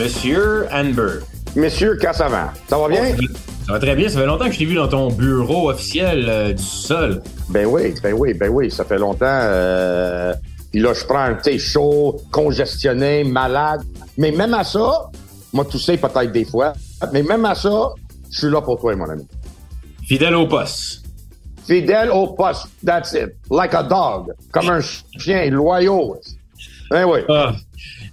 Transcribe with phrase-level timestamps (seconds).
[0.00, 1.20] Monsieur Anberg.
[1.54, 3.14] Monsieur Cassavant, ça va bien?
[3.66, 4.08] Ça va très bien.
[4.08, 7.20] Ça fait longtemps que je t'ai vu dans ton bureau officiel euh, du sol.
[7.50, 9.26] Ben oui, ben oui, ben oui, ça fait longtemps.
[9.28, 10.32] Euh...
[10.72, 13.82] Puis là, je prends un thé chaud, congestionné, malade.
[14.16, 15.10] Mais même à ça,
[15.52, 16.72] moi tousser peut-être des fois,
[17.12, 17.90] mais même à ça,
[18.30, 19.26] je suis là pour toi, mon ami.
[20.08, 21.02] Fidèle au poste.
[21.66, 23.34] Fidèle au poste, that's it.
[23.50, 26.16] Like a dog, comme un chien, loyaux.
[26.90, 27.20] Ben oui.
[27.28, 27.54] Ah.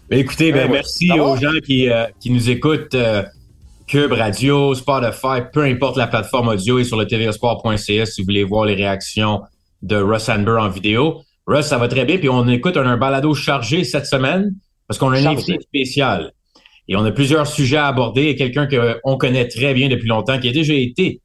[0.10, 0.74] Ben, écoutez, ben, Ben oui.
[0.74, 2.96] merci aux gens qui, euh, qui nous écoutent.
[2.96, 3.24] euh,
[3.88, 8.44] Cube Radio, Spotify, peu importe la plateforme audio et sur le tvsport.ca si vous voulez
[8.44, 9.42] voir les réactions
[9.82, 11.22] de Russ Anber en vidéo.
[11.46, 12.18] Russ, ça va très bien.
[12.18, 14.54] Puis on écoute un, un balado chargé cette semaine
[14.90, 16.34] parce qu'on a un invité spécial.
[16.90, 20.38] Et on a plusieurs sujets à aborder et quelqu'un qu'on connaît très bien depuis longtemps,
[20.38, 21.22] qui a déjà été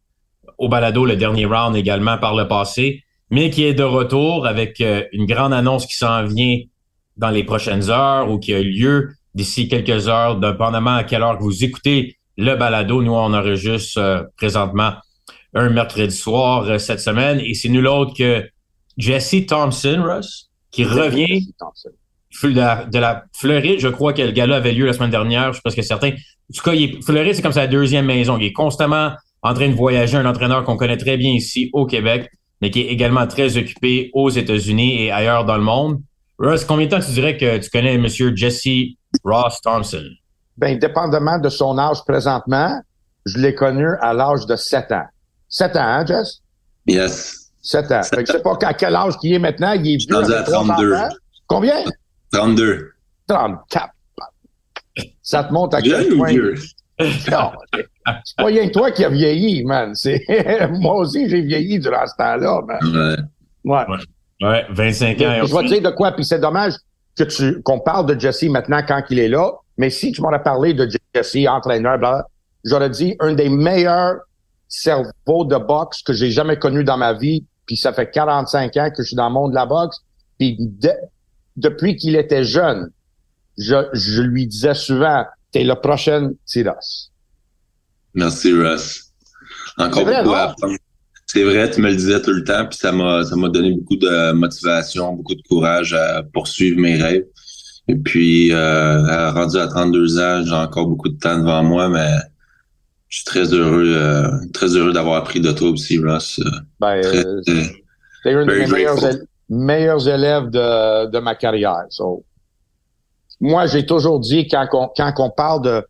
[0.59, 4.81] au balado le dernier round également par le passé, mais qui est de retour avec
[4.81, 6.59] euh, une grande annonce qui s'en vient
[7.17, 11.39] dans les prochaines heures ou qui a lieu d'ici quelques heures, dépendamment à quelle heure
[11.39, 13.03] que vous écoutez le balado.
[13.03, 14.93] Nous, on enregistre euh, présentement
[15.55, 18.45] un mercredi soir euh, cette semaine et c'est nul autre que
[18.99, 21.47] Jesse Thompson, Russ, qui revient
[22.43, 23.79] de la, de la Floride.
[23.79, 25.49] Je crois que le gala avait lieu la semaine dernière.
[25.49, 26.11] Je suis presque certain.
[26.11, 28.39] En tout cas, il est, Floride, c'est comme sa deuxième maison.
[28.39, 30.17] Il est constamment en train de voyager.
[30.17, 34.11] Un entraîneur qu'on connaît très bien ici au Québec, mais qui est également très occupé
[34.15, 36.01] aux États-Unis et ailleurs dans le monde.
[36.39, 38.07] Russ, combien de temps tu dirais que tu connais M.
[38.09, 40.05] Jesse Ross Thompson?
[40.57, 42.81] Ben, dépendamment de son âge présentement,
[43.27, 45.07] je l'ai connu à l'âge de 7 ans.
[45.49, 46.43] 7 ans, hein, Jess?
[46.87, 47.51] Yes.
[47.63, 48.03] 7 ans.
[48.03, 49.73] Fait que je sais pas à quel âge qu'il est maintenant.
[49.73, 50.95] Il est vieux rendu avec à trois 32.
[50.95, 51.09] enfants.
[51.47, 51.85] Combien?
[52.33, 52.93] 32.
[53.29, 53.89] 34.
[55.23, 56.29] Ça te montre à quel ou point...
[56.29, 56.55] vieux?
[57.31, 57.53] Non,
[58.25, 59.95] c'est pas rien que toi qui as vieilli, man.
[59.95, 60.25] C'est
[60.71, 62.79] Moi aussi, j'ai vieilli durant ce temps-là, man.
[63.65, 63.73] Ouais.
[63.73, 63.85] Ouais.
[63.89, 63.99] Ouais,
[64.71, 65.47] 25 ans.
[65.47, 66.75] Je vais te dire de quoi, puis c'est dommage
[67.17, 70.43] que tu qu'on parle de Jesse maintenant quand il est là, mais si tu m'aurais
[70.43, 72.27] parlé de Jesse, entraîneur, bla,
[72.65, 74.17] j'aurais dit un des meilleurs
[74.69, 78.89] cerveaux de boxe que j'ai jamais connu dans ma vie, puis ça fait 45 ans
[78.91, 79.99] que je suis dans le monde de la boxe,
[80.39, 80.91] puis de-
[81.57, 82.91] depuis qu'il était jeune,
[83.59, 87.09] je, je lui disais souvent, t'es le prochain Tiras.
[88.15, 89.11] Merci, Russ.
[89.79, 90.75] Encore beaucoup à apprendre.
[91.33, 93.73] C'est vrai, tu me le disais tout le temps, puis ça m'a ça m'a donné
[93.73, 97.25] beaucoup de motivation, beaucoup de courage à poursuivre mes rêves.
[97.89, 102.17] Et puis, euh, rendu à 32 ans, j'ai encore beaucoup de temps devant moi, mais
[103.09, 106.39] je suis très heureux, euh, très heureux d'avoir appris de toi aussi, Russ.
[106.39, 107.41] Euh, Ben, Très, euh,
[108.25, 108.97] T'es un des meilleurs,
[109.49, 111.87] meilleurs élèves de, de ma carrière.
[111.89, 112.27] So,
[113.41, 115.83] moi, j'ai toujours dit quand on, quand on parle de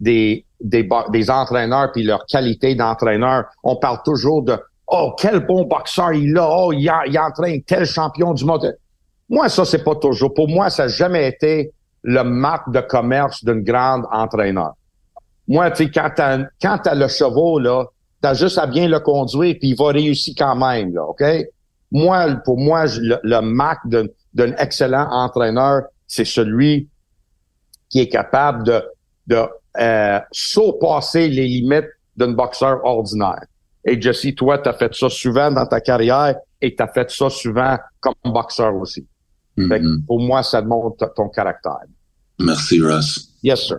[0.00, 4.58] des des, des entraîneurs puis leur qualité d'entraîneur, on parle toujours de
[4.88, 8.76] oh quel bon boxeur il a, oh il, a, entraîne tel champion du monde.
[9.28, 10.32] Moi, ça c'est pas toujours.
[10.34, 11.72] Pour moi, ça n'a jamais été
[12.02, 14.72] le marque de commerce d'un grand entraîneur.
[15.46, 17.84] Moi, tu sais, quand t'as quand t'as le cheval là,
[18.20, 21.22] t'as juste à bien le conduire puis il va réussir quand même là, ok?
[21.90, 26.88] Moi, pour moi, le, le marque d'un d'un excellent entraîneur, c'est celui
[27.88, 28.82] qui est capable de,
[29.26, 29.42] de
[29.80, 33.44] euh, surpasser les limites d'un boxeur ordinaire.
[33.86, 37.10] Et Jesse, toi, tu as fait ça souvent dans ta carrière et tu as fait
[37.10, 39.06] ça souvent comme boxeur aussi.
[39.56, 40.04] Fait que mhm.
[40.06, 41.80] pour moi, ça montre ton caractère.
[42.38, 43.30] Merci, Russ.
[43.42, 43.78] Yes, sir.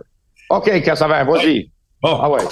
[0.50, 1.70] OK, Cassavant, vas-y.
[2.02, 2.42] Bon, Ah ouais.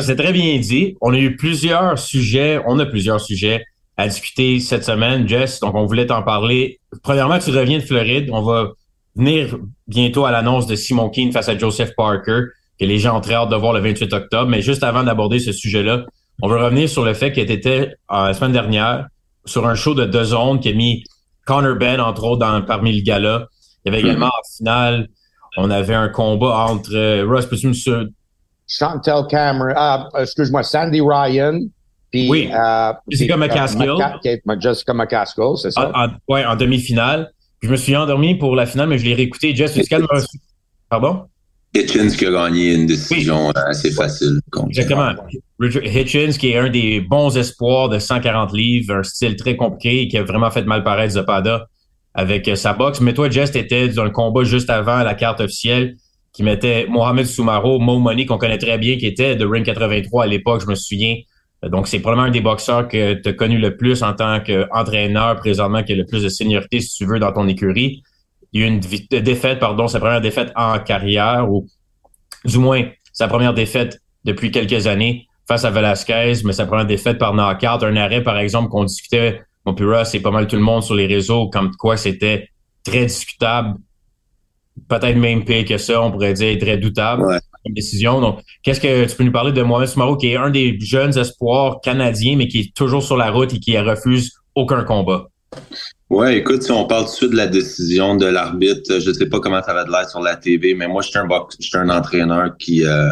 [0.00, 0.96] C'est très bien dit.
[1.00, 3.64] On a eu plusieurs sujets, on a plusieurs sujets
[3.96, 5.60] à discuter cette semaine, Jess.
[5.60, 6.80] Donc, on voulait t'en parler.
[7.02, 8.30] Premièrement, tu reviens de Floride.
[8.32, 8.68] On va
[9.16, 9.58] venir
[9.88, 12.42] bientôt à l'annonce de Simon Keane face à Joseph Parker,
[12.78, 14.50] que les gens ont très hâte de voir le 28 octobre.
[14.50, 16.04] Mais juste avant d'aborder ce sujet-là,
[16.42, 19.06] on veut revenir sur le fait que tu étais euh, la semaine dernière
[19.44, 21.04] sur un show de deux zones qui a mis
[21.46, 23.46] Connor Ben, entre autres, dans, parmi le gala.
[23.84, 25.08] Il y avait également en finale,
[25.56, 28.08] on avait un combat entre euh, Russ, peux-tu me
[28.68, 31.58] Chantel Cameron, ah, excuse-moi, Sandy Ryan,
[32.12, 32.50] puis Oui.
[32.52, 33.94] euh, Jessica euh, McCaskill.
[34.60, 35.90] Jessica McCaskill, c'est ça?
[35.92, 37.32] En, en- ouais, en demi-finale.
[37.58, 39.54] Puis je me suis endormi pour la finale, mais je l'ai réécouté.
[39.54, 39.82] Jess, tu
[40.88, 41.26] Pardon?
[41.74, 44.40] Hitchens qui a gagné une décision euh, assez facile.
[44.50, 45.12] contre- Exactement.
[45.58, 50.02] Richard Hitchens, qui est un des bons espoirs de 140 livres, un style très compliqué
[50.02, 51.66] et qui a vraiment fait mal paraître Zapada
[52.14, 53.00] avec euh, sa boxe.
[53.00, 55.96] Mais toi, Jess, t'étais dans un combat juste avant la carte officielle
[56.32, 60.24] qui mettait Mohamed Soumaro, Mo Money, qu'on connaît très bien, qui était de Ring 83
[60.24, 61.16] à l'époque, je me souviens.
[61.68, 65.36] Donc, c'est probablement un des boxeurs que tu as connu le plus en tant qu'entraîneur
[65.36, 68.02] présentement, qui a le plus de seniorité, si tu veux, dans ton écurie.
[68.52, 71.66] Il y a eu une vi- défaite, pardon, sa première défaite en carrière, ou
[72.44, 77.18] du moins sa première défaite depuis quelques années face à Velasquez, mais sa première défaite
[77.18, 80.62] par knockout, un arrêt par exemple qu'on discutait, mon Russ et pas mal tout le
[80.62, 82.48] monde sur les réseaux, comme quoi c'était
[82.84, 83.78] très discutable,
[84.88, 87.38] peut-être même pire que ça, on pourrait dire très doutable Ouais.
[87.74, 88.20] décision.
[88.20, 91.16] Donc, qu'est-ce que tu peux nous parler de Mohamed Soumaro, qui est un des jeunes
[91.18, 95.26] espoirs canadiens, mais qui est toujours sur la route et qui refuse aucun combat?
[96.10, 99.26] Ouais, écoute, si on parle tout de suite de la décision de l'arbitre, je sais
[99.26, 101.56] pas comment ça va de l'air sur la TV, mais moi, je suis un box,
[101.60, 103.10] je suis un entraîneur qui euh,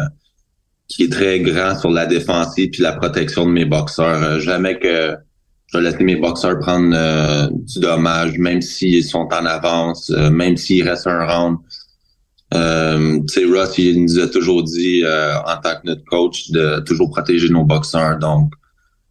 [0.89, 4.21] qui est très grand sur la défensive puis la protection de mes boxeurs.
[4.21, 5.15] Euh, jamais que
[5.71, 10.29] je vais laisser mes boxeurs prendre euh, du dommage, même s'ils sont en avance, euh,
[10.29, 11.57] même s'il reste un round.
[12.55, 16.79] Euh, tu sais, Ross, il nous a toujours dit, en tant que notre coach, de
[16.79, 18.17] toujours protéger nos boxeurs.
[18.17, 18.51] Donc,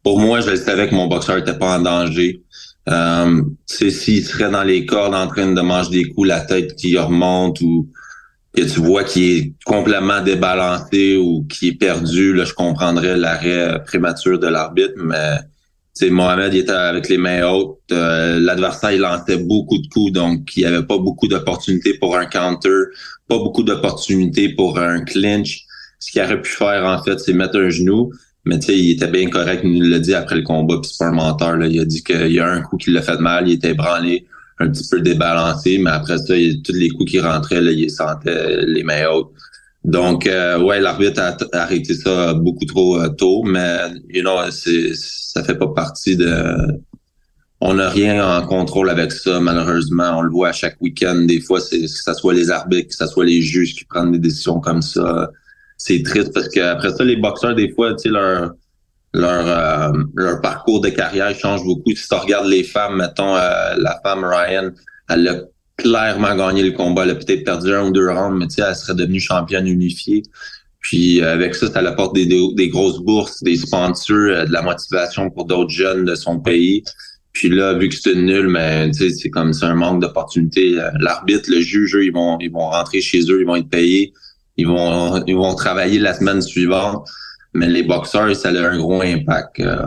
[0.03, 2.43] pour moi, je savais que mon boxeur était pas en danger.
[2.89, 6.97] Euh, s'il serait dans les cordes en train de manger des coups, la tête qui
[6.97, 7.89] remonte ou
[8.55, 13.83] que tu vois qu'il est complètement débalancé ou qu'il est perdu, là, je comprendrais l'arrêt
[13.85, 15.39] prématuré de l'arbitre, mais
[16.07, 17.79] Mohamed il était avec les mains hautes.
[17.91, 22.17] Euh, L'adversaire il lançait beaucoup de coups, donc il n'y avait pas beaucoup d'opportunités pour
[22.17, 22.85] un counter,
[23.29, 25.65] pas beaucoup d'opportunités pour un clinch.
[25.99, 28.13] Ce qu'il aurait pu faire, en fait, c'est mettre un genou.
[28.49, 30.91] Mais tu sais, il était bien correct, il nous l'a dit après le combat, puis
[30.91, 31.59] c'est pas un menteur.
[31.59, 31.67] Là.
[31.67, 34.27] Il a dit qu'il y a un coup qui l'a fait mal, il était branlé,
[34.59, 37.91] un petit peu débalancé, mais après ça, il, tous les coups qui rentraient, là, il
[37.91, 39.33] sentait les mains hautes.
[39.85, 45.45] Donc, euh, ouais, l'arbitre a, arrêté ça beaucoup trop euh, tôt, mais you know, ça
[45.45, 46.33] fait pas partie de.
[47.61, 50.17] On n'a rien en contrôle avec ça, malheureusement.
[50.17, 51.17] On le voit à chaque week-end.
[51.27, 54.13] Des fois, c'est que ce soit les arbitres, que ce soit les juges qui prennent
[54.13, 55.31] des décisions comme ça.
[55.79, 58.53] C'est triste parce qu'après ça, les boxeurs, des fois, tu sais, leur
[59.15, 61.95] leur euh, leur parcours de carrière change beaucoup.
[61.95, 64.71] Si tu regardes les femmes, mettons euh, la femme Ryan,
[65.09, 65.41] elle a
[65.79, 67.05] clairement gagné le combat.
[67.05, 69.67] Elle a peut-être perdu un ou deux rounds, mais tu sais, elle serait devenue championne
[69.67, 70.23] unifiée.
[70.81, 74.63] Puis euh, avec ça, ça apporte des, des, grosses bourses, des sponsors, euh, de la
[74.63, 76.85] motivation pour d'autres jeunes de son pays.
[77.33, 80.79] Puis là, vu que c'est nulle, mais c'est comme c'est un manque d'opportunité.
[80.79, 83.69] Euh, L'arbitre, le juge, eux, ils vont ils vont rentrer chez eux, ils vont être
[83.69, 84.13] payés,
[84.59, 87.09] ils vont ils vont travailler la semaine suivante.
[87.55, 89.61] Mais les boxeurs, ça a un gros impact.
[89.61, 89.87] Euh.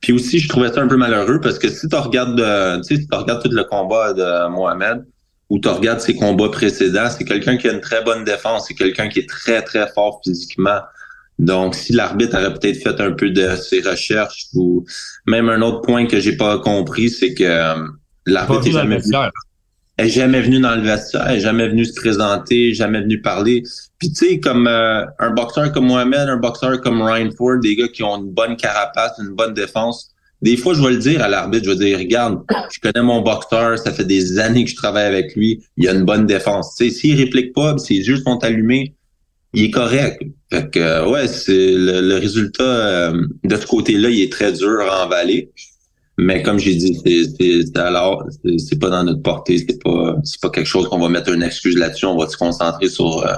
[0.00, 2.96] Puis aussi, je trouvais ça un peu malheureux parce que si tu regardes, euh, tu
[2.96, 5.04] sais, si tu regardes tout le combat de Mohamed,
[5.48, 8.74] ou tu regardes ses combats précédents, c'est quelqu'un qui a une très bonne défense, c'est
[8.74, 10.80] quelqu'un qui est très, très fort physiquement.
[11.38, 14.84] Donc, si l'arbitre aurait peut-être fait un peu de ses recherches, ou
[15.26, 17.86] même un autre point que j'ai pas compris, c'est que euh,
[18.24, 19.16] l'arbitre est jamais venu,
[19.98, 23.62] est jamais venu dans le vestiaire, est jamais venu se présenter, jamais venu parler.
[23.98, 27.76] Puis tu sais, comme euh, un boxeur comme Mohamed, un boxeur comme Ryan Ford, des
[27.76, 31.22] gars qui ont une bonne carapace, une bonne défense, des fois, je vais le dire
[31.22, 34.70] à l'arbitre, je vais dire, regarde, je connais mon boxeur, ça fait des années que
[34.70, 36.74] je travaille avec lui, il a une bonne défense.
[36.76, 38.94] Tu sais, s'il réplique pas, ses yeux sont allumés,
[39.54, 40.22] il est correct.
[40.52, 44.82] Fait que, ouais, c'est le, le résultat euh, de ce côté-là, il est très dur
[44.82, 45.50] à envaler.
[46.18, 48.24] Mais comme j'ai dit, c'est alors,
[48.58, 51.42] c'est pas dans notre portée, c'est pas, c'est pas quelque chose qu'on va mettre une
[51.42, 52.06] excuse là-dessus.
[52.06, 53.34] On va se concentrer sur euh,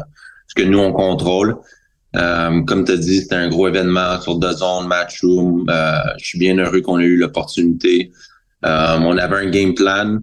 [0.47, 1.57] ce que nous on contrôle.
[2.17, 5.67] Euh, comme tu as dit, c'était un gros événement sur The Zone, Matchroom.
[5.69, 8.13] Euh, je suis bien heureux qu'on ait eu l'opportunité.
[8.65, 10.19] Euh, on avait un game plan.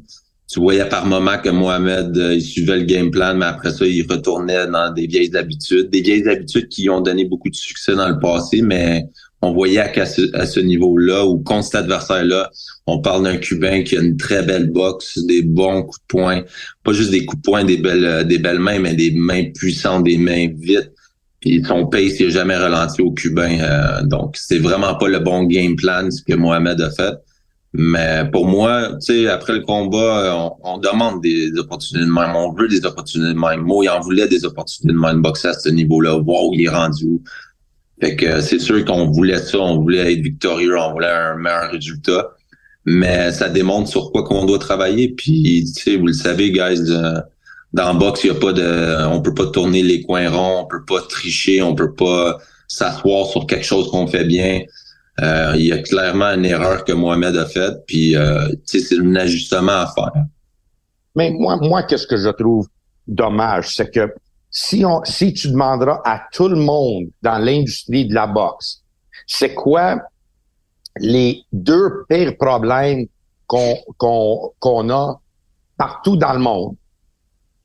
[0.47, 4.05] Tu voyais par moment que Mohamed, il suivait le game plan, mais après ça, il
[4.09, 5.89] retournait dans des vieilles habitudes.
[5.89, 9.05] Des vieilles habitudes qui ont donné beaucoup de succès dans le passé, mais
[9.45, 12.49] on voyait qu'à ce, niveau-là, ou contre cet adversaire-là,
[12.87, 16.41] on parle d'un Cubain qui a une très belle boxe, des bons coups de poing.
[16.83, 20.17] Pas juste des coups de poing, des belles, belles mains, mais des mains puissantes, des
[20.17, 20.91] mains vites.
[21.41, 23.59] Puis son pace n'a jamais ralenti au Cubain.
[23.59, 27.13] Euh, donc, c'est vraiment pas le bon game plan ce que Mohamed a fait.
[27.77, 32.33] Mais pour moi, tu sais, après le combat, on, on, demande des opportunités de même.
[32.33, 33.61] On veut des opportunités de même.
[33.61, 36.63] Moi, il en voulait des opportunités de même boxer à ce niveau-là, voir où il
[36.63, 37.19] est rendu.
[38.01, 41.71] Fait que c'est sûr qu'on voulait ça, on voulait être victorieux, on voulait un meilleur
[41.71, 42.31] résultat.
[42.85, 45.09] Mais ça démontre sur quoi qu'on doit travailler.
[45.09, 47.19] Puis, tu sais, vous le savez, guys, euh,
[47.73, 50.61] dans le box, il y a pas de, on peut pas tourner les coins ronds,
[50.63, 52.37] on peut pas tricher, on peut pas
[52.67, 54.61] s'asseoir sur quelque chose qu'on fait bien.
[55.21, 59.15] Euh, il y a clairement une erreur que Mohamed a faite, puis euh, c'est un
[59.15, 60.23] ajustement à faire.
[61.15, 62.67] Mais moi, moi, qu'est-ce que je trouve
[63.07, 64.13] dommage, c'est que
[64.57, 68.83] si on, si tu demanderas à tout le monde dans l'industrie de la boxe,
[69.27, 70.00] c'est quoi
[70.97, 73.05] les deux pires problèmes
[73.47, 75.19] qu'on qu'on qu'on a
[75.77, 76.75] partout dans le monde,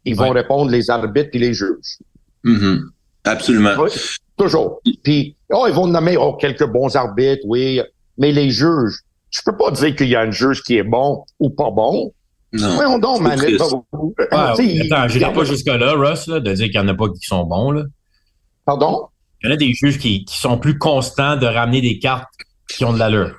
[0.04, 1.98] ils vont répondre les arbitres et les juges.
[2.44, 2.80] Mm-hmm.
[3.22, 3.86] Absolument.
[4.36, 4.80] toujours.
[5.04, 7.80] Puis, oh, ils vont nommer oh, quelques bons arbitres, oui,
[8.18, 8.98] mais les juges,
[9.30, 12.12] tu peux pas dire qu'il y a un juge qui est bon ou pas bon.
[12.52, 12.74] Non.
[12.74, 13.38] Voyons donc, man.
[14.32, 17.20] Ah, attends, je pas jusque-là, Russ, là, de dire qu'il n'y en a pas qui
[17.20, 17.70] sont bons.
[17.70, 17.84] Là.
[18.64, 19.06] Pardon?
[19.42, 22.28] Il y en a des juges qui, qui sont plus constants de ramener des cartes
[22.68, 23.36] qui ont de l'allure.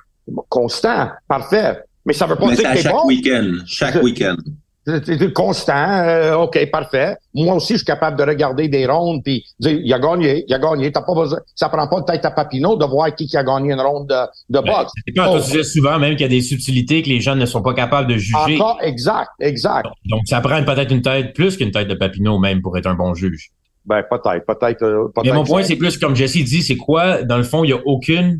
[0.48, 1.78] Constant, parfait.
[2.04, 3.06] Mais ça veut pas Mais dire que c'est chaque bon.
[3.06, 3.52] week-end.
[3.66, 4.36] Chaque week-end.
[4.84, 7.16] C'est constant, euh, ok, parfait.
[7.34, 10.52] Moi aussi, je suis capable de regarder des rondes puis dire, il a gagné, il
[10.52, 10.90] a gagné.
[10.90, 13.44] T'as pas besoin, ça prend pas de tête à Papineau de voir qui, qui a
[13.44, 14.14] gagné une ronde de,
[14.58, 14.92] de Ben, boxe.
[15.06, 17.46] c'est quand on disait souvent même qu'il y a des subtilités que les gens ne
[17.46, 18.56] sont pas capables de juger.
[18.56, 19.86] Encore, exact, exact.
[20.06, 22.94] Donc, ça prend peut-être une tête plus qu'une tête de Papineau même pour être un
[22.94, 23.50] bon juge.
[23.86, 25.34] Ben, peut-être, peut-être, euh, Mais peut-être.
[25.34, 27.80] mon point, c'est plus comme Jesse dit, c'est quoi, dans le fond, il n'y a
[27.84, 28.36] aucun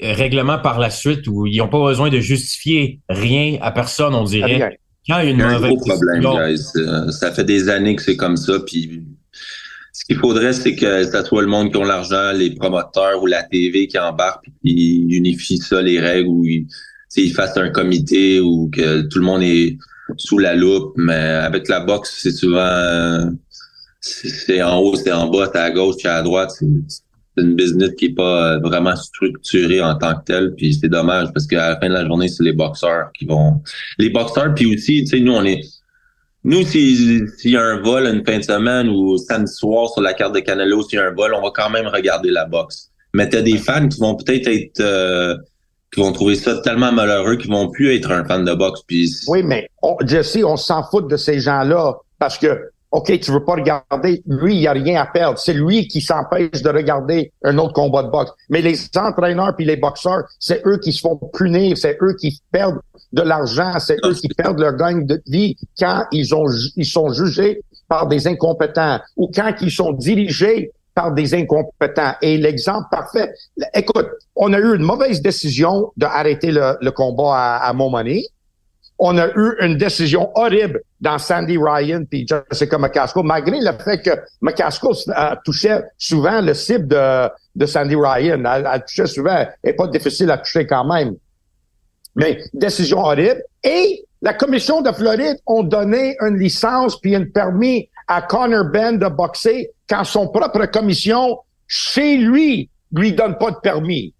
[0.00, 4.24] règlement par la suite où ils n'ont pas besoin de justifier rien à personne, on
[4.24, 4.78] dirait.
[5.08, 6.62] Quand il y a une Il y a un mauvaise gros problème, guys.
[6.76, 8.58] Euh, Ça fait des années que c'est comme ça.
[8.60, 9.02] Puis
[9.92, 13.26] ce qu'il faudrait, c'est que ça soit le monde qui ont l'argent, les promoteurs ou
[13.26, 16.66] la TV qui embarquent, puis unifient ça, les règles, ou ils,
[17.16, 19.78] ils fassent un comité ou que tout le monde est
[20.16, 20.94] sous la loupe.
[20.96, 23.30] Mais avec la boxe, c'est souvent
[24.04, 26.52] c'est en haut, c'est en bas, c'est à gauche, c'est à droite.
[27.36, 30.54] C'est une business qui est pas euh, vraiment structurée en tant que telle.
[30.54, 33.60] Puis c'est dommage parce qu'à la fin de la journée, c'est les boxeurs qui vont.
[33.98, 35.60] Les boxeurs, puis aussi, tu sais, nous, on est.
[36.44, 40.02] Nous, si- s'il y a un vol une fin de semaine ou samedi soir sur
[40.02, 42.44] la carte de Canelo, s'il y a un vol, on va quand même regarder la
[42.44, 42.90] boxe.
[43.14, 45.36] Mais t'as des fans qui vont peut-être être, euh,
[45.92, 48.82] qui vont trouver ça tellement malheureux qu'ils vont plus être un fan de boxe.
[48.86, 52.60] Puis Oui, mais on, Jesse, on s'en fout de ces gens-là parce que,
[52.94, 55.36] OK, tu veux pas regarder, lui, il a rien à perdre.
[55.36, 58.30] C'est lui qui s'empêche de regarder un autre combat de boxe.
[58.50, 62.40] Mais les entraîneurs puis les boxeurs, c'est eux qui se font punir, c'est eux qui
[62.52, 62.78] perdent
[63.12, 66.46] de l'argent, c'est eux qui perdent leur gagne de vie quand ils ont
[66.76, 72.12] ils sont jugés par des incompétents ou quand ils sont dirigés par des incompétents.
[72.22, 73.32] Et l'exemple parfait,
[73.74, 78.24] écoute, on a eu une mauvaise décision d'arrêter le, le combat à, à Montmagny
[78.98, 84.00] on a eu une décision horrible dans Sandy Ryan puis Jessica McCaskill, malgré le fait
[84.02, 84.10] que
[84.40, 88.42] McCaskill euh, touchait souvent le cible de, de Sandy Ryan.
[88.44, 91.16] Elle, elle touchait souvent, elle n'est pas difficile à toucher quand même.
[92.16, 93.42] Mais décision horrible.
[93.64, 98.98] Et la commission de Floride ont donné une licence puis un permis à Connor Ben
[98.98, 104.14] de boxer quand son propre commission, chez lui, lui donne pas de permis.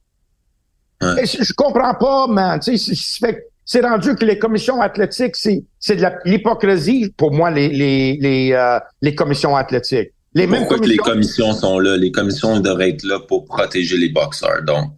[1.00, 1.22] Ouais.
[1.22, 2.58] Et je comprends pas, man.
[2.60, 2.94] Tu sais,
[3.26, 7.68] fait- c'est rendu que les commissions athlétiques, c'est c'est de la- l'hypocrisie pour moi, les,
[7.68, 10.10] les, les, euh, les commissions athlétiques.
[10.34, 11.44] Les mêmes pourquoi que les commissions.
[11.46, 11.96] commissions sont là?
[11.96, 14.62] Les commissions devraient être là pour protéger les boxeurs.
[14.66, 14.90] Donc,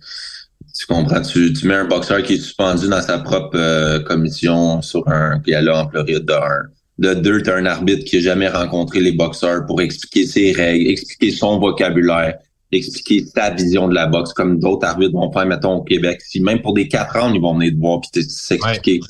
[0.79, 1.21] tu comprends?
[1.21, 5.39] Tu, tu mets un boxeur qui est suspendu dans sa propre euh, commission sur un
[5.39, 6.63] gala en Floride de un.
[6.99, 10.53] De deux, tu as un arbitre qui n'a jamais rencontré les boxeurs pour expliquer ses
[10.53, 12.39] règles, expliquer son vocabulaire,
[12.73, 16.21] expliquer sa vision de la boxe, comme d'autres arbitres vont faire, mettons, au Québec.
[16.23, 19.01] Si même pour des quatre ans, ils vont venir te voir puis s'expliquer.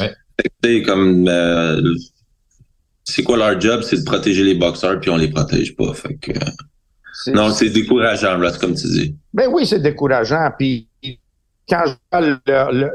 [0.00, 0.12] Ouais.
[0.40, 1.80] Fait que, tu sais, comme euh,
[3.04, 3.82] c'est quoi leur job?
[3.82, 5.94] C'est de protéger les boxeurs, puis on les protège pas.
[5.94, 6.32] Fait que,
[7.28, 9.16] non, c'est décourageant, Russ, comme tu dis.
[9.32, 10.50] Ben oui, c'est décourageant.
[10.58, 10.88] Puis
[11.68, 12.92] quand je vois le- le-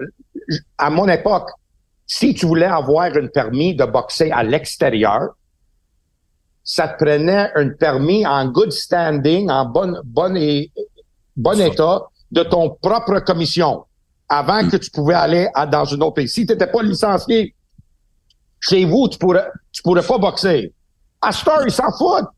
[0.78, 1.50] à mon époque,
[2.06, 5.30] si tu voulais avoir un permis de boxer à l'extérieur,
[6.64, 10.72] ça te prenait un permis en good standing, en bon, bon, et,
[11.36, 12.02] bon état
[12.32, 13.84] de ton propre commission
[14.30, 16.30] avant que tu pouvais aller à- dans une autre pays.
[16.30, 17.54] Si tu n'étais pas licencié
[18.60, 20.74] chez vous, tu pourrais, tu pourrais pas boxer.
[21.20, 22.30] À Star, ils s'en foutent.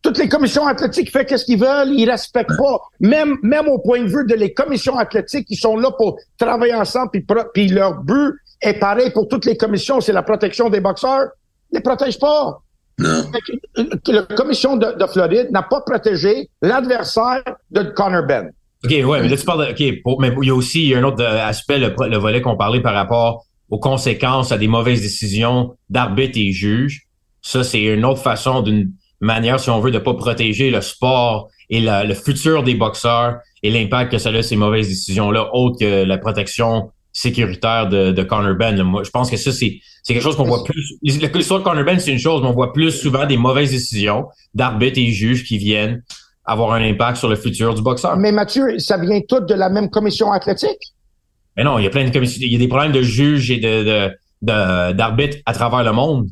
[0.00, 2.80] Toutes les commissions athlétiques font qu'est-ce qu'ils veulent, ils respectent pas.
[3.00, 6.74] Même, même au point de vue de les commissions athlétiques, ils sont là pour travailler
[6.74, 7.10] ensemble,
[7.52, 11.28] puis leur but est pareil pour toutes les commissions, c'est la protection des boxeurs.
[11.70, 12.60] Ils les protègent pas.
[12.98, 13.24] Non.
[13.78, 18.50] Euh, La commission de, de Floride n'a pas protégé l'adversaire de Connor Ben.
[18.84, 20.88] OK, ouais, mais là, tu parles de, OK, pour- mais il y a aussi il
[20.88, 24.50] y a un autre euh, aspect, le, le volet qu'on parlait par rapport aux conséquences
[24.52, 27.02] à des mauvaises décisions d'arbitres et juges.
[27.42, 31.48] Ça, c'est une autre façon, d'une manière, si on veut, de pas protéger le sport
[31.70, 35.76] et la- le futur des boxeurs et l'impact que ça a ces mauvaises décisions-là, autre
[35.80, 38.80] que la protection sécuritaire de, de Conor Ben.
[38.84, 39.80] Moi, je pense que ça, c'est
[40.14, 40.94] quelque chose qu'on voit plus.
[41.02, 44.26] L'histoire de Conor Ben, c'est une chose, mais on voit plus souvent des mauvaises décisions
[44.54, 46.02] d'arbitres et juges qui viennent
[46.44, 48.16] avoir un impact sur le futur du boxeur.
[48.16, 50.94] Mais Mathieu, ça vient tout de la même commission athlétique?
[51.56, 53.50] Mais non, il y a plein de commissions, il y a des problèmes de juges
[53.50, 54.10] et de,
[54.40, 56.28] d'arbitres à travers le monde.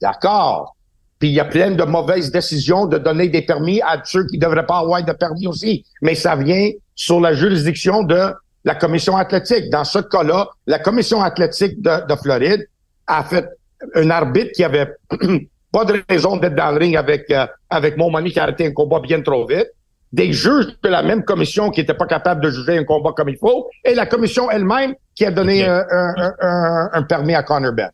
[0.00, 0.74] D'accord.
[1.18, 4.36] Puis il y a plein de mauvaises décisions de donner des permis à ceux qui
[4.36, 5.84] ne devraient pas avoir de permis aussi.
[6.02, 8.32] Mais ça vient sur la juridiction de
[8.64, 9.70] la commission athlétique.
[9.70, 12.66] Dans ce cas-là, la commission athlétique de, de Floride
[13.06, 13.46] a fait
[13.94, 14.94] un arbitre qui avait
[15.72, 18.72] pas de raison d'être dans le ring avec euh, avec mon qui a arrêté un
[18.72, 19.68] combat bien trop vite.
[20.12, 23.28] Des juges de la même commission qui n'étaient pas capables de juger un combat comme
[23.28, 27.72] il faut, et la commission elle-même qui a donné un, un, un, permis à Conor
[27.72, 27.90] Ben.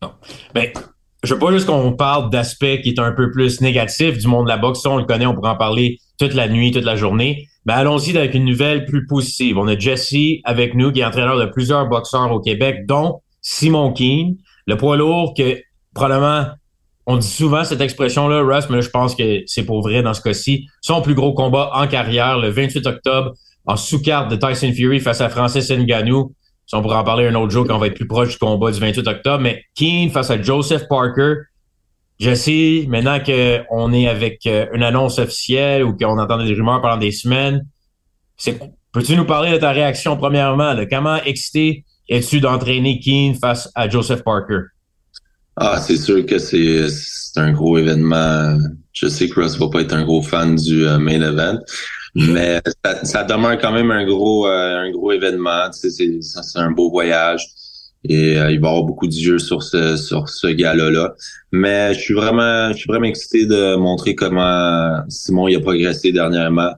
[0.00, 0.12] Non.
[0.54, 0.68] Ben,
[1.22, 4.44] je veux pas juste qu'on parle d'aspect qui est un peu plus négatif du monde
[4.44, 4.86] de la boxe.
[4.86, 7.46] on le connaît, on pourrait en parler toute la nuit, toute la journée.
[7.66, 9.58] Ben, allons-y avec une nouvelle plus positive.
[9.58, 10.14] On a Jesse
[10.44, 14.96] avec nous, qui est entraîneur de plusieurs boxeurs au Québec, dont Simon Keane, le poids
[14.96, 15.60] lourd que
[15.94, 16.46] probablement
[17.06, 20.20] on dit souvent cette expression-là, Russ, mais je pense que c'est pour vrai dans ce
[20.20, 20.68] cas-ci.
[20.80, 23.32] Son plus gros combat en carrière, le 28 octobre,
[23.66, 26.32] en sous-carte de Tyson Fury face à Francis Ngannou.
[26.66, 28.38] Si on pourra en parler un autre jour quand on va être plus proche du
[28.38, 29.42] combat du 28 octobre.
[29.42, 31.34] Mais Keane face à Joseph Parker.
[32.20, 36.82] Je sais, maintenant qu'on est avec euh, une annonce officielle ou qu'on entend des rumeurs
[36.82, 37.66] pendant des semaines,
[38.36, 38.60] c'est,
[38.92, 40.74] peux-tu nous parler de ta réaction premièrement?
[40.74, 44.62] De comment excité es-tu d'entraîner Keane face à Joseph Parker?
[45.56, 46.88] Ah, c'est sûr que c'est
[47.36, 48.58] un gros événement.
[48.92, 51.58] Je sais que Russ va pas être un gros fan du euh, main event,
[52.14, 52.60] mais
[53.04, 55.70] ça, demeure quand même un gros euh, un gros événement.
[55.72, 56.20] C'est
[56.56, 57.46] un beau voyage
[58.04, 61.14] et euh, il va y avoir beaucoup d'yeux sur ce sur ce gala-là.
[61.52, 66.72] Mais je suis vraiment je suis vraiment excité de montrer comment Simon a progressé dernièrement.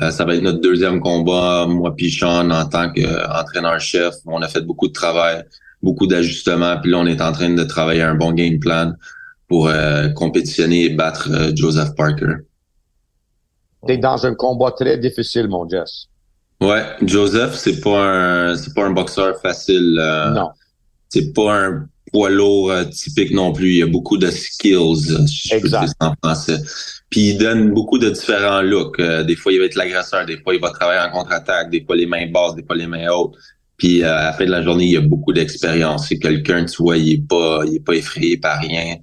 [0.00, 4.14] Ça va être notre deuxième combat, moi puis Sean, en tant qu'entraîneur-chef.
[4.26, 5.44] On a fait beaucoup de travail
[5.82, 6.78] beaucoup d'ajustements.
[6.80, 8.92] Puis là, on est en train de travailler un bon game plan
[9.48, 12.36] pour euh, compétitionner et battre euh, Joseph Parker.
[13.86, 16.06] T'es dans un combat très difficile, mon Jess.
[16.60, 19.98] Ouais, Joseph, c'est pas un c'est pas un boxeur facile.
[19.98, 20.50] Euh, non.
[21.08, 23.70] C'est pas un poids lourd typique non plus.
[23.70, 25.94] Il y a beaucoup de skills, si exact.
[26.00, 26.58] en français.
[27.10, 29.00] Puis il donne beaucoup de différents looks.
[29.00, 31.96] des fois, il va être l'agresseur, des fois, il va travailler en contre-attaque, des fois
[31.96, 33.36] les mains basses, des fois les mains hautes.
[33.82, 36.06] Puis euh, à la fin de la journée, il y a beaucoup d'expérience.
[36.06, 38.94] C'est quelqu'un, tu vois, il est pas, il est pas effrayé par rien.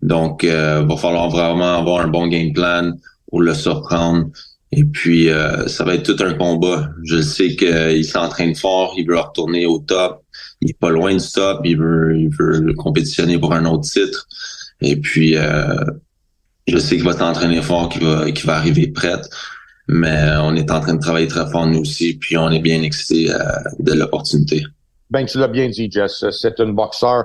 [0.00, 2.92] Donc, euh, va falloir vraiment avoir un bon game plan
[3.28, 4.26] pour le surprendre.
[4.70, 6.88] Et puis, euh, ça va être tout un combat.
[7.02, 10.22] Je sais qu'il s'entraîne fort, il veut retourner au top.
[10.60, 14.26] Il est pas loin du top, il veut, il veut compétitionner pour un autre titre.
[14.80, 15.84] Et puis, euh,
[16.66, 19.28] je sais qu'il va s'entraîner fort, qu'il va, qu'il va arriver prête
[19.88, 22.82] mais on est en train de travailler très fort nous aussi, puis on est bien
[22.82, 23.38] excités euh,
[23.78, 24.62] de l'opportunité.
[25.10, 26.24] Ben, tu l'as bien dit, Jess.
[26.30, 27.24] C'est un boxeur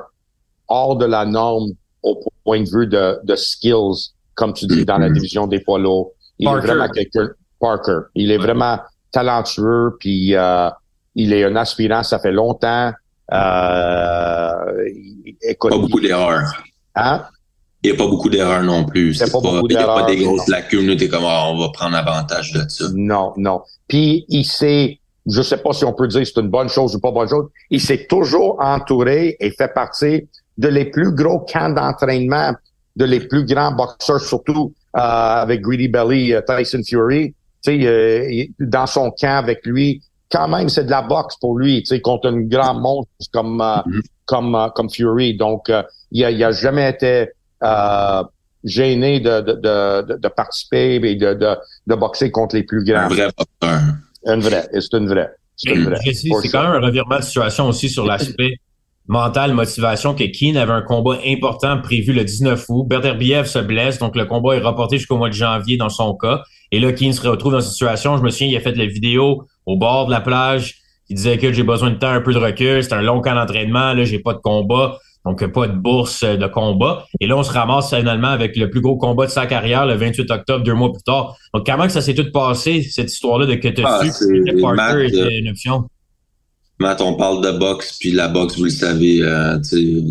[0.69, 4.97] hors de la norme au point de vue de, de skills, comme tu dis, dans
[4.97, 5.13] la mm-hmm.
[5.13, 6.13] division des poids lourds.
[6.39, 7.99] Il est vraiment quelqu'un, Parker.
[8.15, 8.79] Il est vraiment
[9.11, 10.69] talentueux, puis euh,
[11.15, 12.93] il est un aspirant, ça fait longtemps.
[13.33, 14.89] Euh,
[15.41, 16.63] écoute, pas beaucoup d'erreurs.
[16.95, 17.23] Hein?
[17.83, 19.13] il n'y a pas beaucoup d'erreurs non plus.
[19.13, 20.95] C'est pas, il n'y a pas des grosses lacunes.
[20.95, 22.85] T'es comme, ah, on va prendre avantage de ça.
[22.93, 23.61] Non, non.
[23.87, 26.99] Puis, il s'est, je sais pas si on peut dire c'est une bonne chose ou
[26.99, 31.69] pas bonne chose, il s'est toujours entouré et fait partie de les plus gros camps
[31.69, 32.53] d'entraînement
[32.95, 37.33] de les plus grands boxeurs, surtout euh, avec Greedy Belly, euh, Tyson Fury.
[37.63, 40.01] Tu sais, euh, dans son camp avec lui,
[40.33, 43.57] quand même, c'est de la boxe pour lui, tu sais, contre un grand monstre comme
[43.57, 44.01] mm-hmm.
[44.25, 45.37] comme comme Fury.
[45.37, 45.71] Donc,
[46.11, 47.27] il a, il a jamais été
[47.63, 48.23] euh,
[48.63, 51.55] gêné de, de, de, de, participer et de, de,
[51.87, 53.01] de boxer contre les plus grands.
[53.01, 53.81] Un vrai boxeur.
[54.25, 55.29] Un vrai, c'est une vraie.
[55.55, 55.99] C'est une vraie.
[56.13, 58.55] C'est quand même un revirement de situation aussi sur l'aspect
[59.07, 62.85] mental, motivation, que Keane avait un combat important prévu le 19 août.
[62.87, 66.41] Berderbiev se blesse, donc le combat est reporté jusqu'au mois de janvier dans son cas.
[66.73, 68.17] Et là, Keane se retrouve dans cette situation.
[68.17, 70.79] Je me souviens, il a fait la vidéo au bord de la plage.
[71.07, 72.83] Il disait que j'ai besoin de temps, un peu de recul.
[72.83, 73.93] C'est un long camp d'entraînement.
[73.93, 74.97] Là, j'ai pas de combat.
[75.23, 77.05] Donc, pas de bourse de combat.
[77.21, 79.93] Et là, on se ramasse finalement avec le plus gros combat de sa carrière le
[79.93, 81.37] 28 octobre, deux mois plus tard.
[81.53, 84.43] Donc, comment que ça s'est tout passé, cette histoire-là de que tu as ah, su
[84.43, 85.87] que Parker était euh, une option?
[86.79, 89.61] Matt, on parle de boxe, puis la boxe, vous le savez, euh,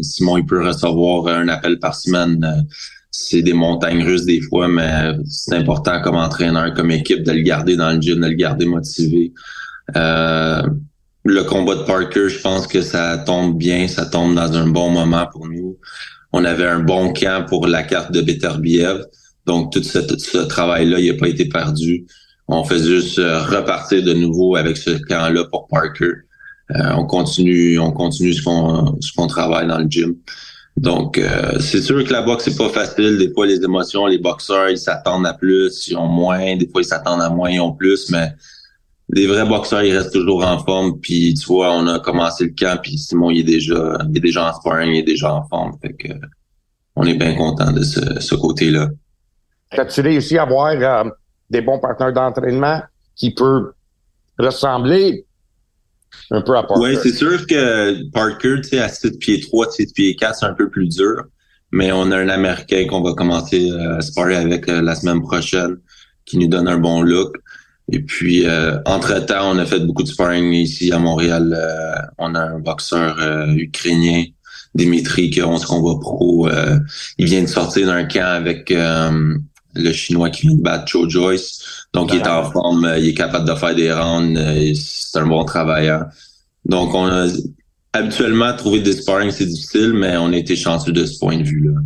[0.02, 2.42] Simon, il peut recevoir un appel par semaine.
[2.44, 2.62] Euh,
[3.12, 7.42] c'est des montagnes russes des fois, mais c'est important comme entraîneur, comme équipe, de le
[7.42, 9.32] garder dans le gym, de le garder motivé.
[9.96, 10.62] Euh,
[11.24, 14.90] le combat de Parker, je pense que ça tombe bien, ça tombe dans un bon
[14.90, 15.78] moment pour nous.
[16.32, 19.04] On avait un bon camp pour la carte de Beterbiev.
[19.44, 22.06] Donc, tout ce, travail-là, il n'a pas été perdu.
[22.48, 26.12] On fait juste euh, repartir de nouveau avec ce camp-là pour Parker.
[26.70, 30.14] on continue, on continue ce qu'on ce qu'on travaille dans le gym.
[30.76, 31.20] Donc,
[31.60, 33.18] c'est sûr que la boxe, c'est pas facile.
[33.18, 36.56] Des fois, les émotions, les boxeurs, ils s'attendent à plus, ils ont moins.
[36.56, 38.10] Des fois, ils s'attendent à moins, ils ont plus.
[38.10, 38.32] Mais
[39.10, 40.98] les vrais boxeurs, ils restent toujours en forme.
[41.00, 44.20] Puis, tu vois, on a commencé le camp, puis Simon, il est déjà, il est
[44.20, 45.76] déjà en sparring, il est déjà en forme.
[45.80, 46.08] Fait que,
[46.96, 48.88] on est bien content de ce, ce côté-là.
[49.70, 51.10] As-tu réussi à avoir euh,
[51.48, 52.82] des bons partenaires d'entraînement
[53.14, 53.72] qui peuvent
[54.38, 55.26] ressembler
[56.30, 56.82] un peu à Parker?
[56.82, 60.46] Oui, c'est sûr que Parker, tu sais, à 7 pieds 3, 7 pieds 4, c'est
[60.46, 61.24] un peu plus dur.
[61.70, 65.22] Mais on a un Américain qu'on va commencer euh, à sparer avec euh, la semaine
[65.22, 65.78] prochaine
[66.26, 67.36] qui nous donne un bon look.
[67.90, 68.46] Et puis,
[68.86, 71.54] entre-temps, on a fait beaucoup de sparring ici à Montréal.
[72.16, 73.18] on a un boxeur
[73.56, 74.24] ukrainien
[74.74, 76.48] Dimitri qui a 11 combats pro.
[76.48, 76.78] Euh,
[77.18, 79.36] il vient de sortir d'un camp avec euh,
[79.74, 81.86] le Chinois qui vient de battre Joe Joyce.
[81.92, 84.38] Donc, il est en forme, euh, il est capable de faire des rounds.
[84.74, 86.06] c'est un bon travailleur.
[86.64, 87.26] Donc, on a
[87.92, 91.42] habituellement trouvé des sparring, c'est difficile, mais on a été chanceux de ce point de
[91.42, 91.80] vue-là.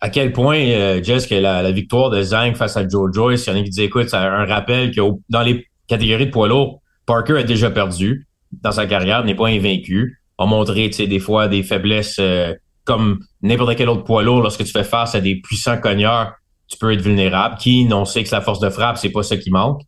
[0.00, 3.52] À quel point, Jess, que la, victoire de Zhang face à Joe Joyce, il y
[3.52, 6.80] en a qui disent, écoute, c'est un rappel que dans les catégories de poids lourds,
[7.06, 8.26] Parker a déjà perdu
[8.62, 13.76] dans sa carrière, n'est pas invaincu a montré, des fois des faiblesses euh, comme n'importe
[13.76, 14.42] quel autre poids lourd.
[14.42, 16.34] Lorsque tu fais face à des puissants cogneurs,
[16.68, 17.56] tu peux être vulnérable.
[17.58, 19.82] Qui, on sait que sa force de frappe, c'est pas ça qui manque.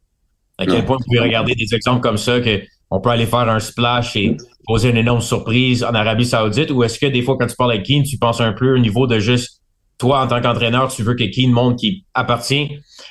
[0.58, 2.60] À quel point vous pouvez regarder des exemples comme ça que
[2.90, 4.36] on peut aller faire un splash et
[4.66, 7.72] poser une énorme surprise en Arabie Saoudite ou est-ce que des fois quand tu parles
[7.72, 9.60] avec Keane, tu penses un peu au niveau de juste
[9.98, 12.70] toi en tant qu'entraîneur, tu veux que Keane montre qu'il appartient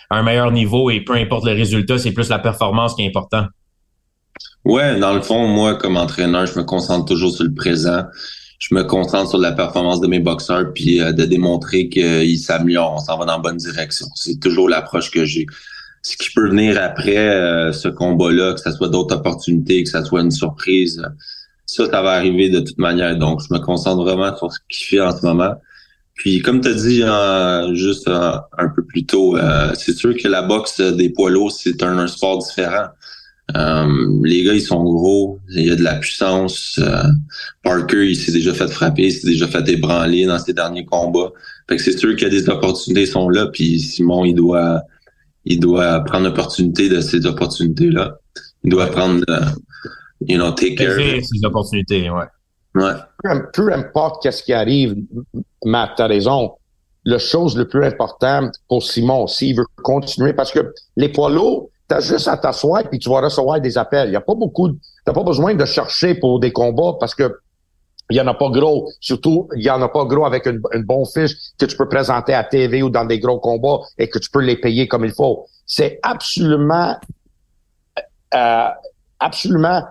[0.09, 3.07] à un meilleur niveau et peu importe le résultat, c'est plus la performance qui est
[3.07, 3.45] important.
[4.63, 8.03] Ouais, dans le fond, moi, comme entraîneur, je me concentre toujours sur le présent.
[8.59, 12.95] Je me concentre sur la performance de mes boxeurs, puis euh, de démontrer qu'ils s'améliorent,
[12.95, 14.07] on s'en va dans la bonne direction.
[14.15, 15.45] C'est toujours l'approche que j'ai.
[16.01, 20.03] Ce qui peut venir après euh, ce combat-là, que ce soit d'autres opportunités, que ce
[20.03, 21.03] soit une surprise,
[21.65, 23.15] ça, ça va arriver de toute manière.
[23.17, 25.53] Donc, je me concentre vraiment sur ce qui fait en ce moment.
[26.15, 29.37] Puis, comme tu as dit euh, juste un peu plus tôt,
[29.75, 32.87] c'est sûr que la boxe des poids lourds, c'est un sport différent.
[33.55, 36.79] Euh, les gars, ils sont gros, il y a de la puissance.
[36.83, 37.03] Euh,
[37.63, 41.31] Parker, il s'est déjà fait frapper, il s'est déjà fait ébranler dans ses derniers combats.
[41.69, 44.83] Fait que c'est sûr qu'il y a des opportunités sont là, puis Simon, il doit
[45.49, 48.17] il doit prendre l'opportunité de ces opportunités-là.
[48.63, 49.45] Il doit prendre, uh,
[50.27, 50.97] you know, take care.
[50.97, 52.25] ces opportunités, ouais.
[52.75, 52.93] Ouais.
[53.53, 54.95] Peu, importe qu'est-ce qui arrive,
[55.63, 56.53] Matt, t'as raison.
[57.05, 61.69] La chose le plus importante pour Simon, s'il veut continuer, parce que les poids lourds,
[61.87, 64.09] T'as juste à t'asseoir puis tu vas recevoir des appels.
[64.09, 64.69] Il y a pas beaucoup,
[65.05, 67.39] t'as pas besoin de chercher pour des combats parce que
[68.09, 68.89] il y en a pas gros.
[68.99, 71.89] Surtout, il y en a pas gros avec une, une bonne fiche que tu peux
[71.89, 75.03] présenter à TV ou dans des gros combats et que tu peux les payer comme
[75.03, 75.45] il faut.
[75.65, 76.95] C'est absolument,
[78.33, 78.69] euh,
[79.19, 79.83] absolument,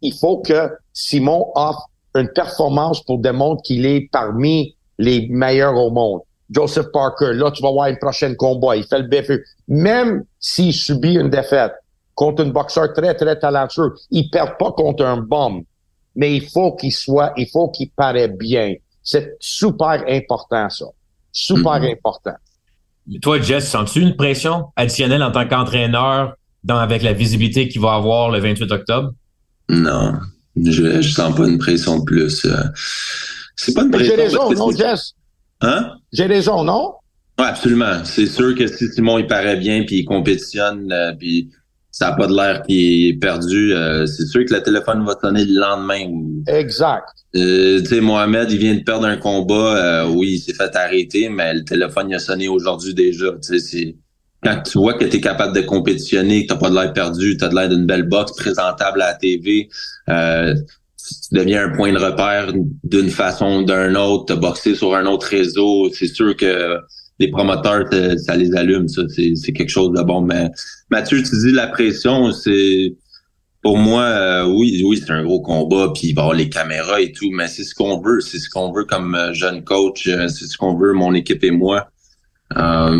[0.00, 5.90] il faut que Simon offre une performance pour démontrer qu'il est parmi les meilleurs au
[5.90, 6.20] monde.
[6.50, 8.76] Joseph Parker, là, tu vas voir une prochaine combat.
[8.76, 9.44] Il fait le BFU.
[9.68, 11.72] Même s'il subit une défaite
[12.14, 15.62] contre un boxeur très, très talentueux, il perd pas contre un bomb.
[16.16, 18.74] Mais il faut qu'il soit, il faut qu'il paraît bien.
[19.02, 20.86] C'est super important, ça.
[21.32, 21.92] Super mm-hmm.
[21.92, 22.34] important.
[23.22, 26.34] Toi, Jess, sens-tu une pression additionnelle en tant qu'entraîneur
[26.64, 29.12] dans, avec la visibilité qu'il va avoir le 28 octobre?
[29.68, 30.14] Non.
[30.56, 32.44] Je, je sens pas une pression de plus.
[32.44, 32.56] Euh.
[33.56, 34.14] C'est pas une pression.
[34.16, 35.14] J'ai raison, non, Jess?
[35.62, 35.92] Hein?
[36.12, 36.94] J'ai raison, non?
[37.38, 38.04] Oui, absolument.
[38.04, 41.50] C'est sûr que si Simon il paraît bien puis il compétitionne euh, puis
[41.90, 45.16] ça n'a pas de l'air qui est perdu, euh, c'est sûr que le téléphone va
[45.20, 46.06] sonner le lendemain.
[46.46, 47.08] Exact.
[47.34, 50.06] Euh, tu sais, Mohamed, il vient de perdre un combat.
[50.08, 53.32] oui, il s'est fait arrêter, mais le téléphone il a sonné aujourd'hui déjà.
[53.42, 53.96] Tu sais,
[54.42, 57.36] quand tu vois que tu es capable de compétitionner, que tu pas de l'air perdu,
[57.36, 59.68] tu as de l'air d'une belle boxe présentable à la TV,
[61.02, 62.52] tu deviens un point de repère
[62.84, 66.78] d'une façon ou d'un autre, te boxer sur un autre réseau, c'est sûr que
[67.18, 67.84] les promoteurs,
[68.18, 70.22] ça les allume, ça, c'est quelque chose de bon.
[70.22, 70.50] Mais
[70.90, 72.94] Mathieu, tu dis la pression, c'est
[73.62, 76.48] pour moi, euh, oui, oui, c'est un gros combat, puis il va y avoir les
[76.48, 79.64] caméras et tout, mais c'est ce qu'on veut, c'est ce qu'on veut comme euh, jeune
[79.64, 81.90] coach, euh, c'est ce qu'on veut, mon équipe et moi.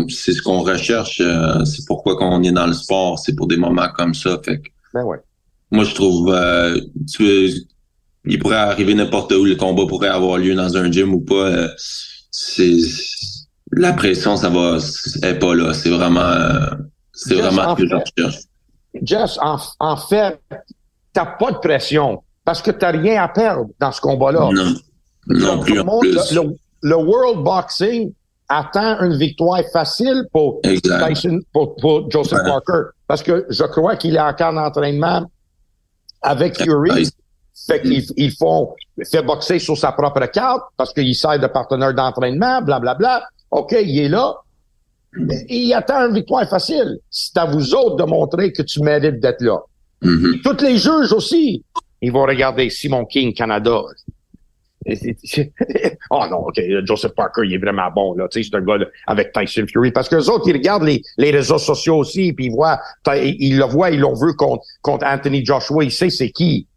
[0.07, 1.21] c'est ce qu'on recherche,
[1.65, 4.39] c'est pourquoi qu'on est dans le sport, c'est pour des moments comme ça.
[4.45, 5.17] Fait que, ben ouais.
[5.71, 6.35] Moi, je trouve,
[7.11, 7.49] tu,
[8.25, 11.47] il pourrait arriver n'importe où, le combat pourrait avoir lieu dans un gym ou pas.
[11.47, 11.67] Euh,
[12.31, 12.77] c'est
[13.71, 14.77] la pression, ça va,
[15.23, 15.73] est pas là.
[15.73, 16.33] C'est vraiment,
[17.13, 18.43] c'est vraiment ce que je recherche.
[19.01, 20.39] Jess, en, en fait,
[21.13, 24.49] t'as pas de pression parce que t'as rien à perdre dans ce combat-là.
[24.51, 24.75] Non,
[25.27, 26.33] non plus, en plus.
[26.83, 28.11] Le, World Boxing
[28.49, 34.19] attend une victoire facile pour Tyson, pour, Joseph Parker parce que je crois qu'il est
[34.19, 35.29] encore en entraînement
[36.21, 37.09] avec Fury
[37.67, 38.73] Fait qu'ils ils font
[39.11, 43.23] fait boxer sur sa propre carte parce qu'il sert de partenaire d'entraînement, blablabla.
[43.51, 44.35] OK, il est là.
[45.49, 46.99] Il attend une victoire facile.
[47.09, 49.59] C'est à vous autres de montrer que tu mérites d'être là.
[50.01, 50.41] Mhm.
[50.43, 51.63] Tous les juges aussi,
[52.01, 53.81] ils vont regarder Simon King, Canada.
[56.09, 58.27] oh non, OK, Joseph Parker, il est vraiment bon, là.
[58.29, 59.91] Tu sais, c'est un gars là, avec Tyson Fury.
[59.91, 62.79] Parce que les autres, ils regardent les, les réseaux sociaux aussi, puis ils voient,
[63.13, 66.67] ils le voient, ils l'ont vu contre, contre Anthony Joshua, il sait c'est qui.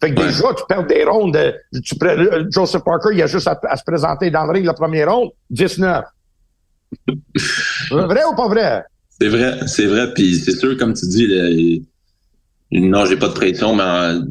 [0.00, 0.26] Fait que Ouais.
[0.26, 1.38] déjà, tu perds des rondes.
[1.82, 1.94] Tu,
[2.50, 5.30] Joseph Parker, il a juste à, à se présenter dans le ring la première ronde,
[5.50, 6.04] 19.
[7.90, 8.84] vrai ou pas vrai?
[9.20, 10.12] C'est vrai, c'est vrai.
[10.14, 11.78] Puis c'est sûr, comme tu dis, le-
[12.72, 14.22] non, j'ai pas de pression, mais en-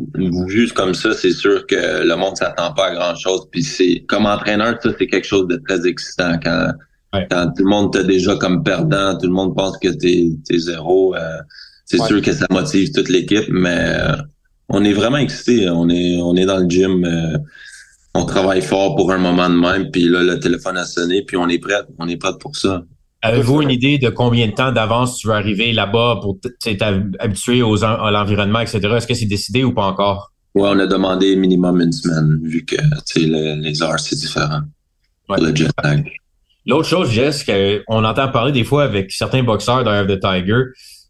[0.47, 3.47] vu comme ça, c'est sûr que le monde s'attend pas à grand chose.
[3.51, 6.71] Puis c'est comme entraîneur, ça c'est quelque chose de très excitant quand,
[7.13, 7.27] Ouais.
[7.31, 10.57] quand tout le monde t'a déjà comme perdant, tout le monde pense que t'es es
[10.59, 11.15] zéro.
[11.15, 11.19] euh,
[11.85, 12.07] c'est Ouais.
[12.07, 14.15] sûr que ça motive toute l'équipe, mais euh,
[14.69, 15.69] on est vraiment excités.
[15.69, 17.03] On est on est dans le gym.
[17.05, 17.37] euh,
[18.17, 21.35] on travaille fort pour un moment de même, puis là, le téléphone a sonné, puis
[21.35, 21.81] on est prêt.
[21.99, 22.83] On est prêt pour ça.
[23.21, 26.37] Avez-vous une idée de combien de temps d'avance tu veux arriver là-bas pour
[26.77, 28.79] t'habituer aux à l'environnement, etc.?
[28.95, 30.31] Est-ce que c'est décidé ou pas encore?
[30.53, 32.75] Ouais, on a demandé minimum une semaine, vu que
[33.17, 34.61] le- les heures, c'est différent.
[35.27, 35.35] Ouais.
[35.37, 36.09] Pour le jet lag.
[36.67, 40.19] L'autre chose, Jess, qu'on entend parler des fois avec certains boxeurs dans Eye of the
[40.21, 40.61] Tiger,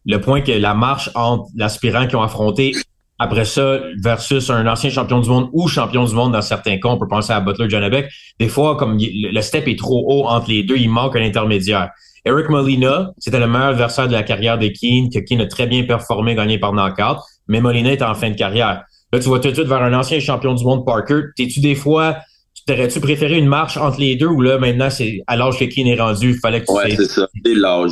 [0.06, 2.74] le point que la marche entre l'aspirant qui ont affronté
[3.18, 6.90] après ça versus un ancien champion du monde ou champion du monde dans certains cas,
[6.90, 10.50] on peut penser à Butler Janabek, des fois, comme le step est trop haut entre
[10.50, 11.92] les deux, il manque un intermédiaire.
[12.26, 15.68] Eric Molina, c'était le meilleur adversaire de la carrière de Keane, que Keane a très
[15.68, 18.84] bien performé, gagné par knockout, mais Molina est en fin de carrière.
[19.14, 21.22] Là, tu vas tout de suite vers un ancien champion du monde, Parker.
[21.38, 22.18] T'es-tu des fois,
[22.66, 25.88] t'aurais-tu préféré une marche entre les deux ou là, maintenant, c'est à l'âge que Keane
[25.88, 27.28] est rendu, il fallait que tu Ouais, c'est ça.
[27.46, 27.92] C'est l'âge.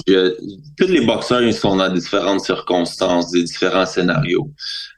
[0.77, 4.49] Tous les boxeurs, ils sont dans différentes circonstances, des différents scénarios.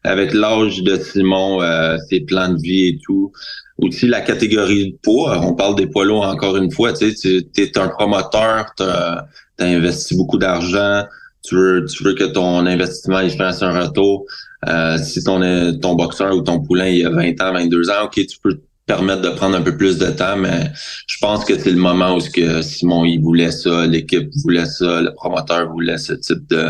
[0.03, 3.31] Avec l'âge de Simon, euh, ses plans de vie et tout.
[3.77, 5.41] Aussi, la catégorie de poids.
[5.41, 6.93] On parle des poids lourds encore une fois.
[6.93, 9.27] Tu sais, tu es un promoteur, tu as,
[9.59, 11.03] investi beaucoup d'argent.
[11.43, 14.25] Tu veux, tu veux que ton investissement il fasse un retour.
[14.67, 15.39] Euh, si ton,
[15.79, 19.21] ton boxeur ou ton poulain il a 20 ans, 22 ans, OK, tu peux permettre
[19.21, 20.71] de prendre un peu plus de temps, mais
[21.07, 24.65] je pense que c'est le moment où ce que Simon il voulait ça, l'équipe voulait
[24.65, 26.69] ça, le promoteur voulait ce type de,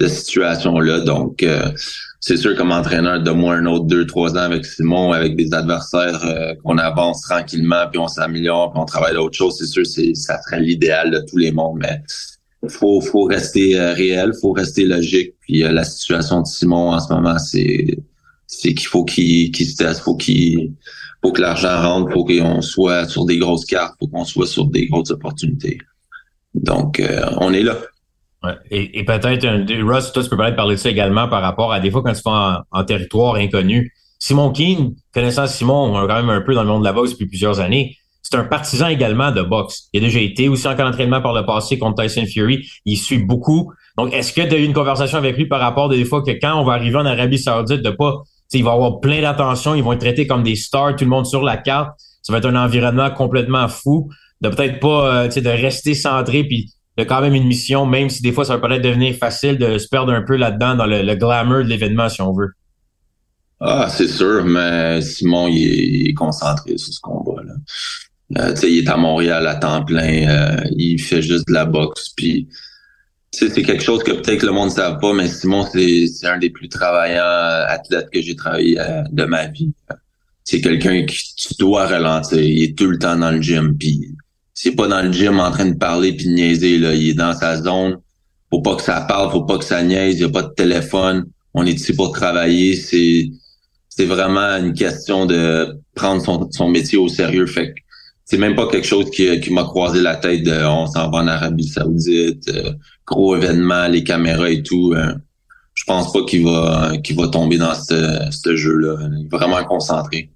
[0.00, 1.00] de situation-là.
[1.00, 1.70] Donc, euh,
[2.20, 5.54] c'est sûr comme entraîneur de moins un autre deux, trois ans avec Simon, avec des
[5.54, 9.86] adversaires euh, qu'on avance tranquillement, puis on s'améliore, puis on travaille d'autres choses, c'est sûr
[9.86, 12.02] c'est ça serait l'idéal de tous les mondes, mais
[12.68, 15.34] faut faut rester euh, réel, faut rester logique.
[15.40, 17.98] Puis euh, la situation de Simon en ce moment, c'est
[18.46, 20.74] c'est qu'il faut qu'il qu'il se teste, faut qu'il
[21.22, 24.66] faut que l'argent rentre, faut qu'on soit sur des grosses cartes, faut qu'on soit sur
[24.66, 25.78] des grosses opportunités.
[26.54, 27.76] Donc euh, on est là.
[28.42, 28.54] Ouais.
[28.70, 29.46] Et, peut-être,
[29.82, 32.14] Russ, toi, tu peux peut-être parler de ça également par rapport à des fois quand
[32.14, 33.92] tu vas en, territoire inconnu.
[34.18, 37.26] Simon Keane, connaissant Simon quand même un peu dans le monde de la boxe depuis
[37.26, 39.88] plusieurs années, c'est un partisan également de boxe.
[39.92, 42.66] Il a déjà été aussi en camp d'entraînement par le passé contre Tyson Fury.
[42.84, 43.72] Il suit beaucoup.
[43.96, 46.30] Donc, est-ce que tu as eu une conversation avec lui par rapport des fois que
[46.30, 48.22] quand on va arriver en Arabie Saoudite, de pas,
[48.52, 51.26] il va avoir plein d'attention, ils vont être traités comme des stars, tout le monde
[51.26, 51.90] sur la carte.
[52.22, 54.10] Ça va être un environnement complètement fou.
[54.40, 58.22] De peut-être pas, euh, de rester centré puis de quand même une mission, même si
[58.22, 61.14] des fois ça va peut-être devenir facile de se perdre un peu là-dedans dans le,
[61.14, 62.50] glamour de l'événement, si on veut.
[63.60, 67.54] Ah, c'est sûr, mais Simon, il est, concentré sur ce combat là.
[68.38, 72.10] Euh, il est à Montréal à temps plein, euh, il fait juste de la boxe,
[72.16, 72.48] puis
[73.32, 76.50] c'est quelque chose que peut-être le monde ne savent pas, mais Simon, c'est un des
[76.50, 79.72] plus travaillants euh, athlètes que j'ai travaillé euh, de ma vie.
[80.44, 82.40] C'est quelqu'un qui tu dois ralentir.
[82.40, 84.08] Il est tout le temps dans le gym, puis
[84.52, 86.94] c'est pas dans le gym en train de parler puis de niaiser là.
[86.94, 87.98] Il est dans sa zone.
[88.50, 90.16] Faut pas que ça parle, faut pas que ça niaise.
[90.16, 91.26] Il y a pas de téléphone.
[91.54, 92.74] On est ici pour travailler.
[92.74, 93.30] C'est
[93.88, 97.46] c'est vraiment une question de prendre son, son métier au sérieux.
[97.46, 97.80] Fait que
[98.30, 101.18] c'est même pas quelque chose qui, qui m'a croisé la tête de on s'en va
[101.18, 102.70] en Arabie Saoudite, euh,
[103.04, 104.92] gros événement, les caméras et tout.
[104.94, 105.12] euh,
[105.74, 108.98] je pense pas qu'il va qu'il va tomber dans ce, ce jeu-là.
[109.18, 110.30] Il est vraiment concentré.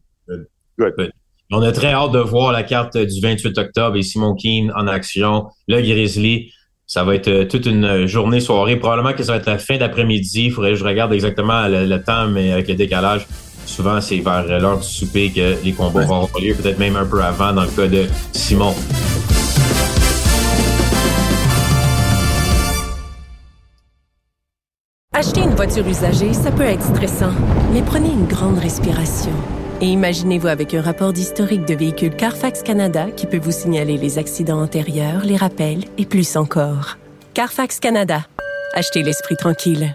[1.53, 4.89] On a très hâte de voir la carte du 28 octobre et Simon Keane en
[4.89, 6.51] action, le Grizzly.
[6.87, 8.77] Ça va être euh, toute une journée, soirée.
[8.77, 10.47] Probablement que ça va être la fin d'après-midi.
[10.47, 13.27] Il faudrait que je regarde exactement le, le temps, mais avec le décalage,
[13.67, 16.07] souvent c'est vers l'heure du souper que les combats Ouais.
[16.07, 18.75] vont avoir lieu, peut-être même un peu avant dans le cas de Simon.
[25.13, 27.33] Acheter une voiture usagée, ça peut être stressant,
[27.73, 29.33] mais prenez une grande respiration.
[29.81, 34.19] Et imaginez-vous avec un rapport d'historique de véhicule Carfax Canada qui peut vous signaler les
[34.19, 36.97] accidents antérieurs, les rappels et plus encore.
[37.35, 38.27] Carfax Canada.
[38.75, 39.95] Achetez l'esprit tranquille.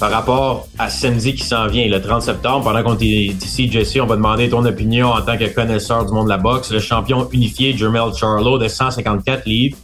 [0.00, 3.98] Par rapport à samedi qui s'en vient, le 30 septembre, pendant qu'on est ici, Jesse,
[4.00, 6.72] on va demander ton opinion en tant que connaisseur du monde de la boxe.
[6.72, 9.76] Le champion unifié Jermel Charlo de 154 livres,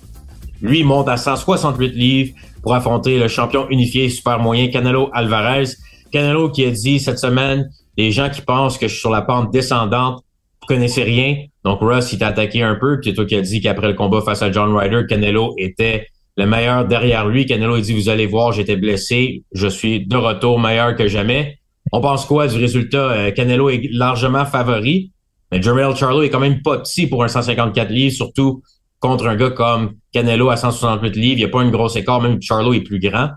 [0.60, 5.70] lui monte à 168 livres pour affronter le champion unifié super moyen Canelo Alvarez.
[6.12, 9.22] Canelo qui a dit cette semaine, les gens qui pensent que je suis sur la
[9.22, 10.24] pente descendante,
[10.60, 11.36] vous connaissez rien.
[11.64, 14.20] Donc Russ, il t'a attaqué un peu, puis toi qui as dit qu'après le combat
[14.22, 16.08] face à John Ryder, Canelo était
[16.40, 17.44] le meilleur derrière lui.
[17.44, 21.58] Canelo a dit, vous allez voir, j'étais blessé, je suis de retour meilleur que jamais.
[21.92, 23.10] On pense quoi du résultat?
[23.10, 25.12] Euh, Canelo est largement favori,
[25.52, 28.62] mais Jermel Charlo est quand même pas petit pour un 154 livres, surtout
[29.00, 31.34] contre un gars comme Canelo à 168 livres.
[31.34, 33.28] Il n'y a pas une grosse écart, même Charlo est plus grand.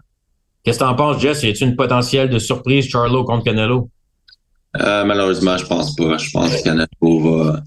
[0.63, 1.43] Qu'est-ce que t'en penses, Jess?
[1.43, 3.89] Y a-t-il une potentielle de surprise Charlo contre Canelo?
[4.79, 6.17] Euh, malheureusement, je pense pas.
[6.17, 7.59] Je pense que Canelo va,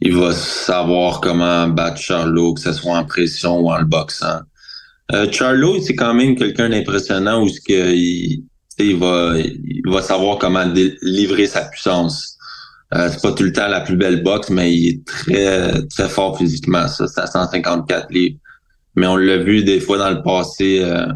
[0.00, 4.42] il va savoir comment battre Charlo, que ce soit en pression ou en le boxant.
[5.12, 8.44] Euh, Charlo, c'est quand même quelqu'un d'impressionnant où ce que il,
[8.78, 10.64] il va il va savoir comment
[11.02, 12.36] livrer sa puissance.
[12.94, 16.08] Euh, c'est pas tout le temps la plus belle boxe, mais il est très très
[16.08, 16.88] fort physiquement.
[16.88, 18.38] Ça, c'est à 154 livres.
[18.96, 20.80] Mais on l'a vu des fois dans le passé.
[20.82, 21.06] Euh,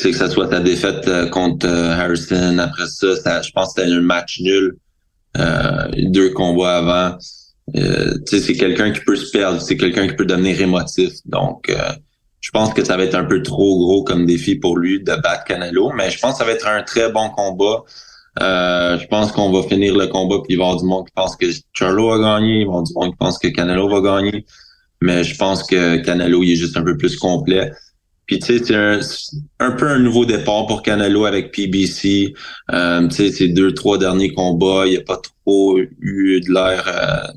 [0.00, 3.92] que ce soit ta défaite euh, contre euh, Harrison, après ça, je pense que c'était
[3.92, 4.76] un match nul.
[5.96, 7.18] deux combats avant.
[8.26, 11.12] c'est quelqu'un qui peut se perdre, c'est quelqu'un qui peut devenir émotif.
[11.26, 11.74] Donc,
[12.44, 15.14] je pense que ça va être un peu trop gros comme défi pour lui de
[15.16, 17.84] battre Canelo, mais je pense que ça va être un très bon combat.
[18.42, 21.06] Euh, je pense qu'on va finir le combat puis il va y avoir du monde
[21.06, 23.48] qui pense que Charlo va gagner, il va y avoir du monde qui pense que
[23.48, 24.44] Canelo va gagner,
[25.00, 27.72] mais je pense que Canelo il est juste un peu plus complet.
[28.26, 32.34] Puis tu sais, c'est un, peu un nouveau départ pour Canelo avec PBC.
[32.72, 36.52] Euh, tu sais, ces deux, trois derniers combats, il n'y a pas trop eu de
[36.52, 37.32] l'air euh,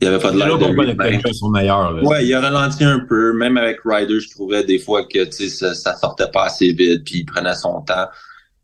[0.00, 2.06] il n'y avait pas de l'air de lui.
[2.06, 3.32] Ouais, il a ralenti un peu.
[3.32, 7.20] Même avec Ryder, je trouvais des fois que ça, ça sortait pas assez vite, puis
[7.20, 8.06] il prenait son temps.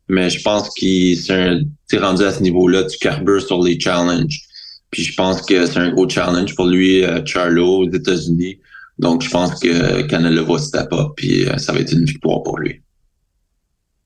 [0.08, 1.64] Mais je pense qu'il s'est
[1.98, 4.42] rendu à ce niveau-là, tu carbures sur les challenges.
[4.90, 8.58] Puis je pense que c'est un gros challenge pour lui, euh, Charlo, aux États-Unis.
[8.98, 12.42] Donc je pense que Canelo va step up, puis euh, ça va être une victoire
[12.42, 12.82] pour lui.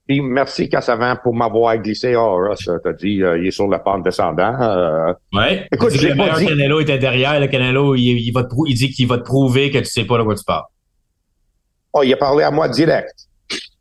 [0.07, 2.15] Puis merci Cassavant pour m'avoir glissé.
[2.15, 4.55] Oh, Russ, t'as dit, euh, il est sur la pente descendante.
[4.61, 5.67] Euh, ouais.
[5.73, 6.47] Écoute, j'ai pas dit.
[6.47, 7.41] Canelo était derrière.
[7.41, 10.05] Le Canelo, il, il, va te il dit qu'il va te prouver que tu sais
[10.05, 10.65] pas de quoi tu parles.
[11.93, 13.15] Oh, il a parlé à moi direct.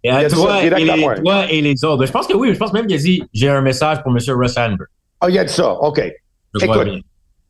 [0.04, 2.06] Et à, toi, et les, toi et les autres.
[2.06, 2.54] Je pense que oui.
[2.54, 4.20] Je pense même qu'il a dit, j'ai un message pour M.
[4.36, 4.86] Russ Amber.
[5.22, 5.74] Oh, il a dit ça.
[5.74, 6.02] OK.
[6.62, 6.88] Écoute,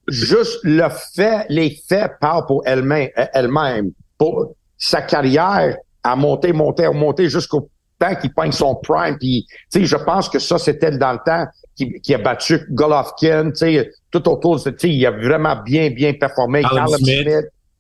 [0.08, 3.10] juste le fait, les faits parlent pour elle-même.
[3.34, 3.92] Elle-même.
[4.18, 9.18] Pour sa carrière à monter, monter, monter jusqu'au temps qu'il pogne son prime.
[9.18, 12.66] Puis, tu sais, je pense que ça, c'était dans le temps qui, qui a battu
[12.72, 14.62] Golovkin, tu sais, tout autour.
[14.62, 16.64] Tu sais, il a vraiment bien, bien performé.
[16.64, 17.28] Callum Smith.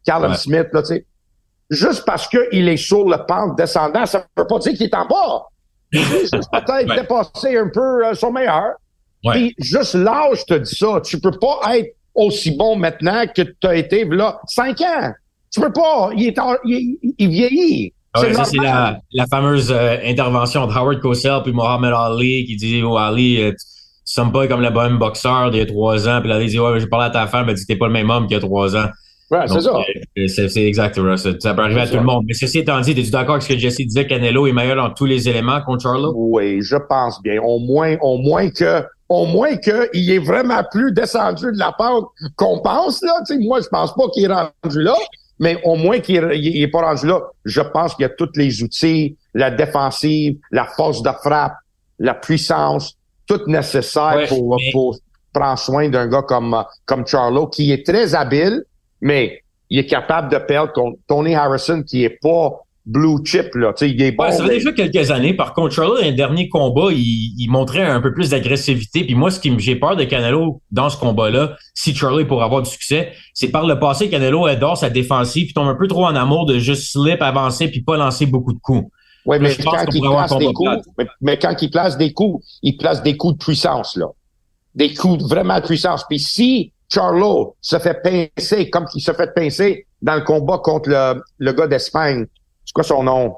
[0.06, 1.06] Callum Smith, là, tu sais.
[1.70, 4.94] Juste parce qu'il est sur le pente descendant, ça ne veut pas dire qu'il est
[4.94, 5.48] en bas.
[5.92, 8.74] peut-être dépasser un peu euh, son meilleur.
[9.32, 11.02] Puis juste l'âge te dit ça.
[11.04, 15.12] Tu peux pas être aussi bon maintenant que tu as été là cinq ans.
[15.52, 16.12] Tu peux pas.
[16.16, 16.38] Il, est
[17.18, 17.94] il vieillit.
[18.16, 22.56] Ah ça, c'est la, la, fameuse euh, intervention de Howard Cosell puis Mohamed Ali qui
[22.56, 25.66] dit Oh Ali, euh, tu, tu sonnes pas comme le bon boxeur d'il y a
[25.66, 26.22] trois ans.
[26.22, 28.10] Puis Ali dit Ouais, j'ai parlé à ta femme, elle dit T'es pas le même
[28.10, 28.88] homme qu'il y a trois ans.
[29.32, 29.72] Ouais, c'est ça.
[30.18, 32.24] Euh, c'est exact, ça, ça peut arriver à tout le monde.
[32.28, 34.92] Mais ceci étant dit, es-tu d'accord avec ce que Jesse disait Canelo est meilleur dans
[34.92, 36.14] tous les éléments contre Charlo?
[36.16, 37.42] Oui, je pense bien.
[37.42, 42.06] Au moins, au moins que au moins qu'il est vraiment plus descendu de la pente
[42.36, 43.02] qu'on pense.
[43.04, 43.14] Là.
[43.42, 44.96] moi, je pense pas qu'il est rendu là
[45.40, 47.22] mais au moins qu'il n'est pas rendu là.
[47.44, 51.56] Je pense qu'il y a tous les outils, la défensive, la force de frappe,
[52.00, 54.98] la puissance, tout nécessaire pour, pour,
[55.34, 58.64] prendre soin d'un gars comme, comme Charlo, qui est très habile,
[59.02, 63.74] mais il est capable de perdre contre Tony Harrison, qui est pas blue chip, là.
[63.74, 64.30] Tu sais, il est bon.
[64.32, 65.34] ça fait déjà quelques années.
[65.34, 69.04] Par contre, Charlotte, dans le dernier combat, il, il montrait un peu plus d'agressivité.
[69.04, 72.62] Puis moi, ce qui j'ai peur de Canelo dans ce combat-là, si Charlie pour avoir
[72.62, 76.06] du succès, c'est par le passé, Canelo adore sa défensive, puis tombe un peu trop
[76.06, 78.88] en amour de juste slip, avancer, puis pas lancer beaucoup de coups.
[79.26, 80.70] Oui, mais, quand il place des coups,
[81.22, 84.06] mais, quand il place des coups, il place des coups de puissance, là.
[84.76, 86.04] Des coups vraiment de puissance.
[86.08, 90.90] Puis si Charlo se fait pincer comme il se fait pincer dans le combat contre
[90.90, 92.26] le, le gars d'Espagne,
[92.76, 93.38] quoi son nom?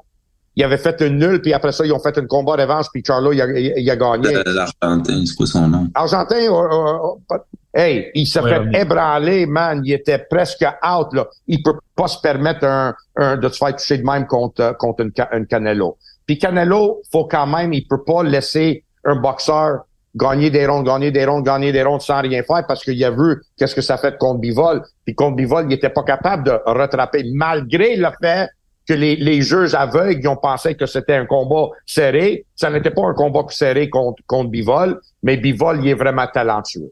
[0.58, 3.00] il avait fait une nulle, puis après ça, ils ont fait une combat revanche, puis
[3.06, 4.34] Charlo, il a, il a gagné.
[4.44, 5.86] L'Argentin, c'est quoi son nom?
[5.94, 7.38] Argentin, euh, euh, euh,
[7.72, 9.82] hey, il s'est fait ébranler, man.
[9.84, 11.28] Il était presque out, là.
[11.46, 15.04] Il peut pas se permettre un, un de se faire toucher de même contre, contre
[15.04, 15.96] une, une Canelo.
[16.26, 19.84] Puis Canelo, faut quand même, il peut pas laisser un boxeur
[20.16, 23.12] gagner des rondes, gagner des rondes, gagner des rondes sans rien faire parce qu'il a
[23.12, 24.82] vu qu'est-ce que ça fait contre Bivol.
[25.04, 28.48] Puis contre Bivol, il était pas capable de rattraper malgré le fait
[28.88, 32.46] que les, les juges aveugles ils ont pensé que c'était un combat serré.
[32.56, 36.90] Ça n'était pas un combat serré contre, contre Bivol, mais Bivol, il est vraiment talentueux.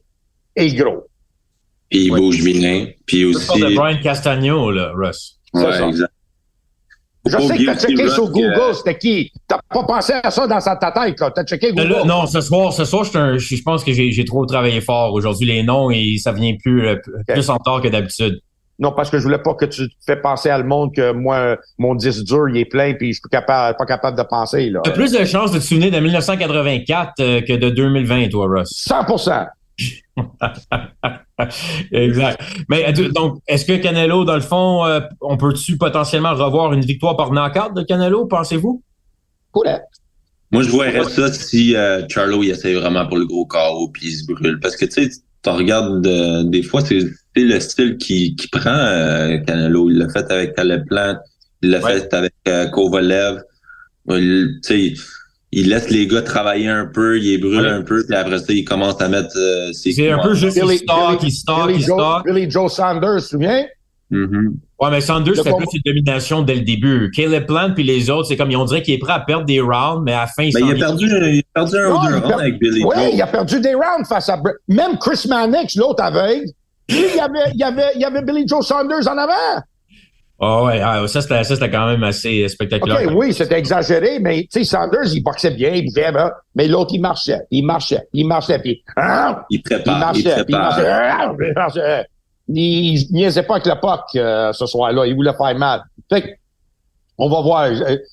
[0.55, 1.05] Et gros.
[1.91, 2.89] Puis il bouge bien.
[3.07, 3.47] Puis aussi.
[3.47, 5.39] C'est de Brian Castagno, là, Russ.
[5.55, 6.13] Ouais, exact.
[7.29, 9.33] Je sais que t'as checké sur Google, c'était qui?
[9.49, 11.33] T'as pas pensé à ça dans ta tête, là?
[11.35, 11.89] T'as checké Google?
[11.89, 15.47] Là, non, ce soir, ce soir, je, je pense que j'ai trop travaillé fort aujourd'hui.
[15.47, 18.41] Les noms, et ça vient plus, euh, plus en tard que d'habitude.
[18.79, 21.13] Non, parce que je voulais pas que tu te fais penser à le monde que
[21.13, 24.69] moi, mon disque dur, il est plein puis je suis capable, pas capable de penser,
[24.69, 24.81] là.
[24.85, 28.87] T'as plus de chances de te souvenir de 1984 euh, que de 2020, toi, Russ.
[28.89, 29.47] 100%
[31.93, 32.41] exact.
[32.69, 36.85] Mais euh, donc, est-ce que Canelo, dans le fond, euh, on peut-tu potentiellement revoir une
[36.85, 38.83] victoire par knockout de Canelo, pensez-vous?
[40.53, 44.07] Moi, je vois ça si euh, Charlo il essaie vraiment pour le gros carreau puis
[44.07, 44.61] il se brûle.
[44.61, 45.11] Parce que tu sais,
[45.47, 46.03] tu regardes
[46.51, 47.01] des fois, c'est
[47.37, 49.91] le style qui, qui prend Canelo.
[49.91, 51.17] Il l'a fait avec Caleb Plant,
[51.63, 52.35] il l'a fait avec
[52.73, 53.43] Kovalev.
[54.09, 54.95] Tu sais,
[55.53, 58.53] il laisse les gars travailler un peu, il les brûle un peu, puis après ça,
[58.53, 61.67] il commence à mettre euh, ses C'est un peu juste Billy, il stock, il stock,
[61.69, 62.25] Billy il stock.
[62.27, 63.65] Billy Joe Sanders, tu te souviens?
[64.11, 64.53] Mm-hmm.
[64.79, 67.11] Ouais, mais Sanders, c'était plus une domination dès le début.
[67.11, 69.47] Caleb Plant puis les autres, c'est comme, ils ont dirait qu'il est prêt à perdre
[69.47, 71.91] des rounds, mais à la fin, il, ben, il, a perdu, il a perdu un
[71.91, 73.11] ou deux rounds avec Billy Oui, Joe.
[73.15, 74.41] il a perdu des rounds face à...
[74.69, 76.45] Même Chris Mannix, l'autre aveugle,
[76.89, 79.63] lui, il y avait, il y avait, il y avait Billy Joe Sanders en avant.
[80.39, 83.07] Ah oh ouais, ah, ça c'était ça c'était quand même assez spectaculaire.
[83.07, 86.13] OK, oui, c'était exagéré, mais tu sais Sanders, il boxait bien, il faisait
[86.55, 90.45] mais l'autre il marchait, il marchait, il marchait puis hein, il prépare, il marchait, il,
[90.45, 90.79] prépare.
[91.41, 91.81] il marchait.
[92.03, 92.16] Il,
[92.49, 95.83] il niaisait pas avec le puck euh, ce soir-là, il voulait faire mal.
[96.09, 96.29] Fait que,
[97.19, 97.71] on va voir.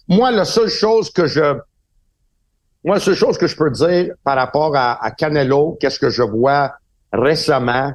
[0.08, 1.60] Moi, la seule chose que je
[2.86, 6.10] moi, la seule chose que je peux dire par rapport à, à Canelo, qu'est-ce que
[6.10, 6.74] je vois
[7.14, 7.94] récemment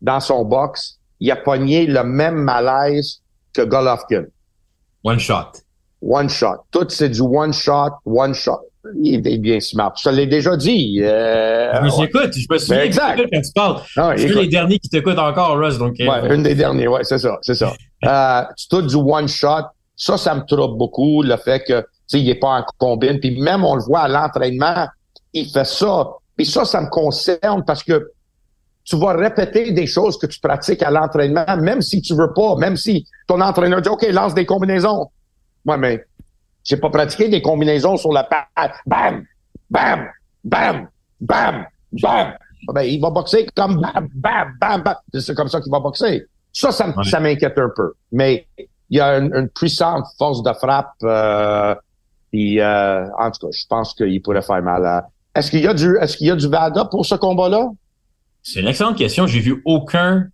[0.00, 3.20] dans son box, il a pogné le même malaise
[3.52, 4.24] que Golovkin.
[5.04, 5.52] One shot.
[6.00, 6.64] One shot.
[6.70, 8.60] Tout, c'est du one shot, one shot.
[9.00, 9.92] Il est bien smart.
[9.96, 11.00] Je te l'ai déjà dit.
[11.02, 12.04] Euh, je ouais.
[12.06, 13.22] écoute, je me souviens ben exact.
[13.32, 13.80] quand tu parles.
[13.96, 15.78] Ah, c'est les derniers qui t'écoutent encore, Russ.
[15.78, 17.72] Donc, ouais, euh, une des derniers, ouais, c'est ça, c'est ça.
[18.04, 19.66] euh, tout du one shot.
[19.94, 23.20] Ça, ça me trouble beaucoup, le fait que, tu sais, il est pas en combine.
[23.20, 24.88] Puis même, on le voit à l'entraînement,
[25.32, 26.08] il fait ça.
[26.36, 28.10] Puis ça, ça me concerne parce que
[28.84, 32.56] tu vas répéter des choses que tu pratiques à l'entraînement, même si tu veux pas,
[32.56, 35.08] même si ton entraîneur dit, OK, lance des combinaisons.
[35.64, 36.04] Moi, mais
[36.64, 38.74] j'ai pas pratiqué des combinaisons sur la patte.
[38.86, 39.24] Bam!
[39.70, 40.08] Bam!
[40.44, 40.88] Bam!
[41.20, 41.66] Bam!
[41.92, 42.34] Bam!
[42.72, 44.94] Ben, il va boxer comme bam, bam, bam, bam.
[45.18, 46.26] C'est comme ça qu'il va boxer.
[46.52, 47.04] Ça, ça, ouais.
[47.04, 47.92] ça m'inquiète un peu.
[48.12, 50.92] Mais il y a une, une puissante force de frappe.
[51.02, 51.74] Euh,
[52.30, 55.08] puis, euh, en tout cas, je pense qu'il pourrait faire mal à...
[55.34, 57.70] Est-ce qu'il y a du, est-ce qu'il y a du VADA pour ce combat-là?
[58.42, 59.26] C'est une excellente question.
[59.26, 60.28] J'ai vu aucun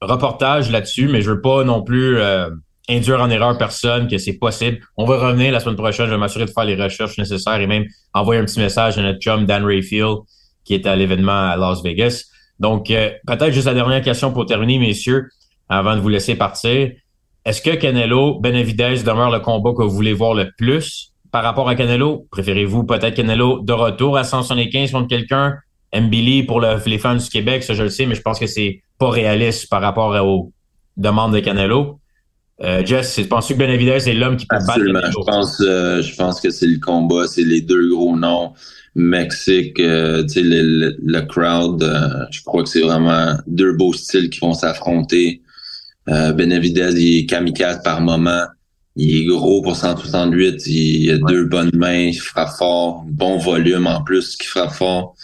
[0.00, 2.50] reportage là-dessus, mais je veux pas non plus euh,
[2.90, 4.80] induire en erreur personne que c'est possible.
[4.96, 6.06] On va revenir la semaine prochaine.
[6.06, 9.02] Je vais m'assurer de faire les recherches nécessaires et même envoyer un petit message à
[9.02, 10.18] notre chum Dan Rayfield
[10.64, 12.24] qui est à l'événement à Las Vegas.
[12.58, 15.28] Donc, euh, peut-être juste la dernière question pour terminer, messieurs,
[15.68, 16.90] avant de vous laisser partir.
[17.44, 21.12] Est-ce que Canelo, Benavidez demeure le combat que vous voulez voir le plus?
[21.32, 22.26] Par rapport à Canelo?
[22.30, 25.56] Préférez-vous peut-être Canelo de retour à 175 contre quelqu'un?
[25.94, 28.46] Mbili pour le, les fans du Québec, ça je le sais, mais je pense que
[28.46, 30.52] c'est pas réaliste par rapport aux
[30.96, 31.99] demandes de Canelo.
[32.62, 35.00] Euh, Jess, penses-tu que Benavidez est l'homme qui peut Absolument.
[35.00, 38.52] battre Je pense, euh, je pense que c'est le combat, c'est les deux gros noms.
[38.94, 43.72] Mexique, euh, tu sais, le, le, le, crowd, euh, je crois que c'est vraiment deux
[43.72, 45.42] beaux styles qui vont s'affronter.
[46.08, 48.44] Euh, Benavidez, il est kamikaze par moment.
[48.96, 50.66] Il est gros pour 168.
[50.66, 51.20] Il a ouais.
[51.28, 52.08] deux bonnes mains.
[52.08, 53.04] Il frappe fort.
[53.08, 55.14] Bon volume en plus qui frappe fort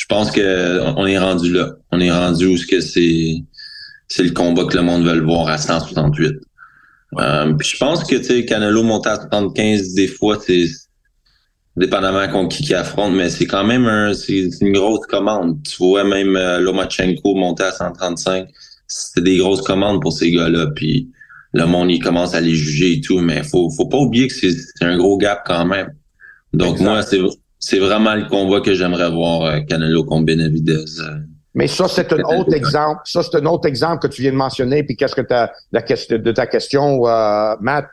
[0.00, 1.72] je pense que on est rendu là.
[1.92, 3.42] On est rendu où ce que c'est
[4.08, 6.36] c'est le combat que le monde veut le voir à 168.
[7.18, 10.66] Euh, puis je pense que tu sais Canelo monter à 75 des fois c'est
[11.76, 15.60] dépendamment contre qui qui affronte mais c'est quand même un une grosse commande.
[15.64, 18.48] Tu vois même euh, Lomachenko monter à 135,
[18.86, 21.10] c'est des grosses commandes pour ces gars-là puis
[21.52, 24.34] le monde il commence à les juger et tout mais faut faut pas oublier que
[24.34, 25.92] c'est un gros gap quand même.
[26.52, 27.20] Donc moi c'est
[27.58, 30.84] c'est vraiment le combat que j'aimerais voir euh, Canelo contre Benavidez.
[31.54, 33.00] Mais ça, c'est un autre exemple.
[33.04, 34.82] Ça, c'est un autre exemple que tu viens de mentionner.
[34.84, 37.86] Puis qu'est-ce que ta, la question de ta question, euh, Matt?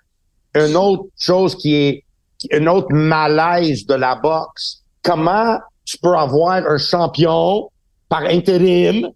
[0.55, 2.03] une autre chose qui est
[2.51, 4.84] une autre malaise de la boxe.
[5.03, 7.70] Comment tu peux avoir un champion
[8.10, 9.10] par intérim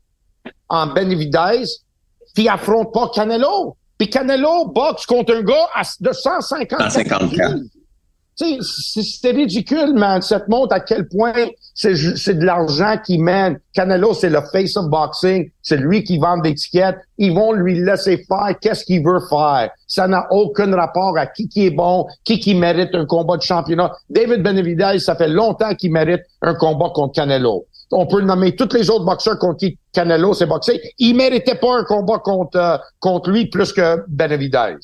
[0.69, 1.63] en Benavidez
[2.35, 3.75] qui affronte pas Canelo?
[3.97, 7.55] Puis Canelo boxe contre un gars à- de 150 154.
[8.35, 10.21] C'est- ridicule, man.
[10.21, 11.33] Ça montre à quel point
[11.75, 13.59] c'est de l'argent qui mène.
[13.73, 15.49] Canelo, c'est le face of boxing.
[15.61, 16.95] C'est lui qui vend des tickets.
[17.17, 19.69] Ils vont lui laisser faire qu'est-ce qu'il veut faire?
[19.87, 23.41] Ça n'a aucun rapport à qui qui est bon, qui qui mérite un combat de
[23.43, 23.91] championnat.
[24.09, 27.65] David Benavidez, ça fait longtemps qu'il mérite un combat contre Canelo.
[27.91, 30.81] On peut nommer tous les autres boxeurs contre qui Canelo s'est boxé.
[30.97, 34.77] Il méritait pas un combat contre, euh, contre lui plus que Benavidez.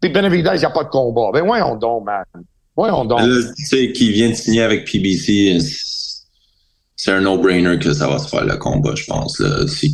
[0.00, 1.30] Puis Benavidez, il n'y a pas de combat.
[1.32, 2.22] Ben voyons donc, man.
[2.76, 3.20] Voyons donc.
[3.20, 8.18] Là, tu sais, qui vient de signer avec PBC, c'est- un no-brainer que ça va
[8.18, 9.38] se faire le combat, je pense.
[9.38, 9.48] Là.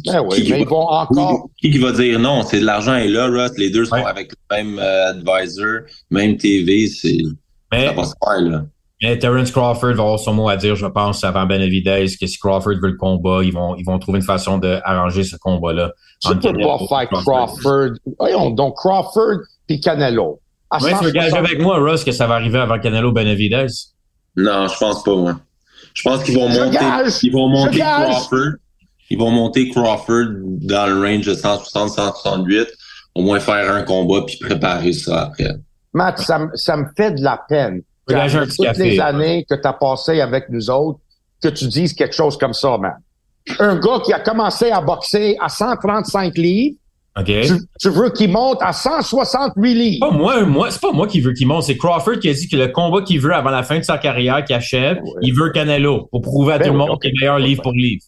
[0.06, 1.48] Ben oui, qui- qui mais va- ils vont encore.
[1.60, 2.42] qui, qui va dire non?
[2.44, 3.50] C'est de l'argent est là, Russ.
[3.58, 4.04] Les deux sont Ouais.
[4.06, 6.86] avec le même euh, advisor, même TV.
[6.86, 7.18] C'est
[7.72, 8.64] Mais, ça va se faire là.
[9.02, 12.38] mais Terence Crawford va avoir son mot à dire, je pense, avant Benavidez, que si
[12.38, 15.92] Crawford veut le combat, ils vont, ils vont trouver une façon d'arranger ce combat-là.
[16.22, 17.90] Tu peux pas faire Crawford.
[18.20, 20.40] Voyons donc, Crawford puis Canelo.
[20.70, 23.12] À Ouais, tu veux gager 160 avec moi, Russ, que ça va arriver avant Canelo
[23.12, 23.66] Benavidez?
[24.36, 25.40] Non, je pense pas, moi.
[25.94, 26.78] Je pense qu'ils vont monter.
[27.22, 27.78] Ils vont monter.
[27.80, 28.52] Crawford.
[29.10, 32.66] Ils vont monter Crawford dans le range de 160-168.
[33.16, 35.56] Au moins faire un combat puis préparer ça après.
[35.92, 37.82] Matt, ça, me- ça me fait de la peine.
[38.06, 38.90] Toutes café.
[38.90, 41.00] les années que tu as passées avec nous autres,
[41.42, 42.94] que tu dises quelque chose comme ça, man.
[43.58, 46.76] Un gars qui a commencé à boxer à 135 livres,
[47.18, 47.24] OK?
[47.26, 50.08] tu, tu veux qu'il monte à 168 livres.
[50.08, 52.48] Pas moi, moi, c'est pas moi qui veux qu'il monte, c'est Crawford qui a dit
[52.48, 55.10] que le combat qu'il veut avant la fin de sa carrière, qui achève, Ouais.
[55.22, 57.62] il veut Canelo pour prouver à Ben tout le oui, monde qu'il est meilleur livre
[57.62, 58.02] pour livre.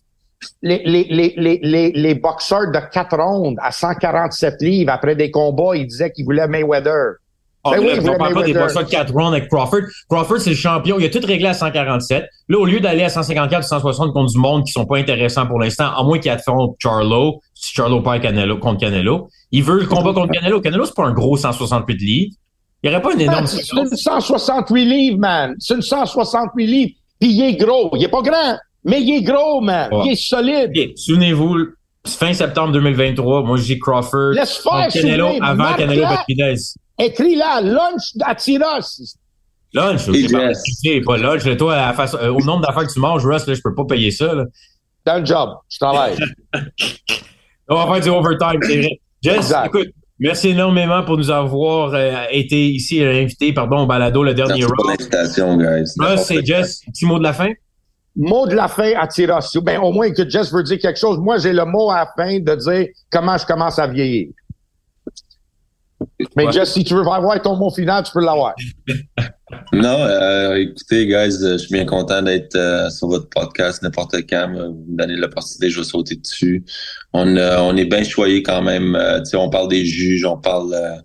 [0.60, 5.30] Les, les, les, les, les, les boxeurs de 4 rondes à 147 livres après des
[5.30, 7.14] combats, ils disaient qu'ils voulaient Mayweather.
[7.64, 9.82] Ah, Ben là, oui, on voulait parle pas des boxeurs de 4 rounds avec Crawford.
[10.10, 10.98] Crawford, c'est le champion.
[10.98, 12.24] Il a tout réglé à 147.
[12.48, 15.46] Là, au lieu d'aller à 154 ou 160 contre du monde qui sont pas intéressants
[15.46, 19.78] pour l'instant, à moins qu'il affronte Charlo, si Charlo perd Canelo, contre Canelo, il veut
[19.78, 20.60] le combat contre Canelo.
[20.60, 22.34] Canelo, c'est pas un gros 168 livres.
[22.82, 25.54] Il n'y aurait pas une énorme Man, C'est une 168 livres, man.
[25.60, 26.92] C'est une 168 livres.
[27.20, 27.90] Puis il est gros.
[27.94, 29.88] Il est pas grand, mais il est gros, man.
[29.92, 30.06] Ouais.
[30.06, 30.72] Il est solide.
[30.96, 31.58] Souvenez-vous,
[32.04, 36.24] fin septembre 2023, moi, j'ai Crawford Laisse faire, Canelo avant Canelo là.
[36.98, 39.16] Écris là, lunch à Tiros.
[39.74, 40.62] Lunch, Et c'est pas, Jess.
[40.82, 41.56] c'est pas lunch.
[41.56, 43.74] Toi, à la façon- euh, au nombre d'affaires que tu manges, Russ, là, je peux
[43.74, 44.34] pas payer ça.
[44.34, 44.44] Là.
[45.06, 45.50] C'est un job.
[45.70, 46.16] Je travaille.
[47.68, 49.00] On va faire du overtime, c'est vrai.
[49.22, 49.66] Jess, Exact.
[49.66, 49.88] écoute,
[50.18, 54.64] merci énormément pour nous avoir euh, été ici euh, invités pardon, au balado, le dernier
[54.64, 54.76] round.
[54.88, 55.84] l'invitation, guys.
[55.98, 57.50] Russ, c'est Jess, petit mot de la fin?
[58.14, 59.38] mot de la fin à Tiros.
[59.62, 61.16] Ben, au moins que Jess veut dire quelque chose.
[61.18, 64.28] Moi, j'ai le mot à la fin de dire comment je commence à vieillir.
[66.36, 66.52] Mais Ouais.
[66.52, 68.54] Jess, si tu veux avoir ton mot final, tu peux l'avoir.
[69.74, 74.50] Non, euh, écoutez, guys, je suis bien content d'être euh, sur votre podcast n'importe quand.
[74.54, 76.64] euh, Vous me donnez l'opportunité, je vais sauter dessus.
[77.12, 78.94] On, euh, on est bien choyé quand même.
[78.96, 80.96] euh, tu sais, on parle des juges, on parle, euh,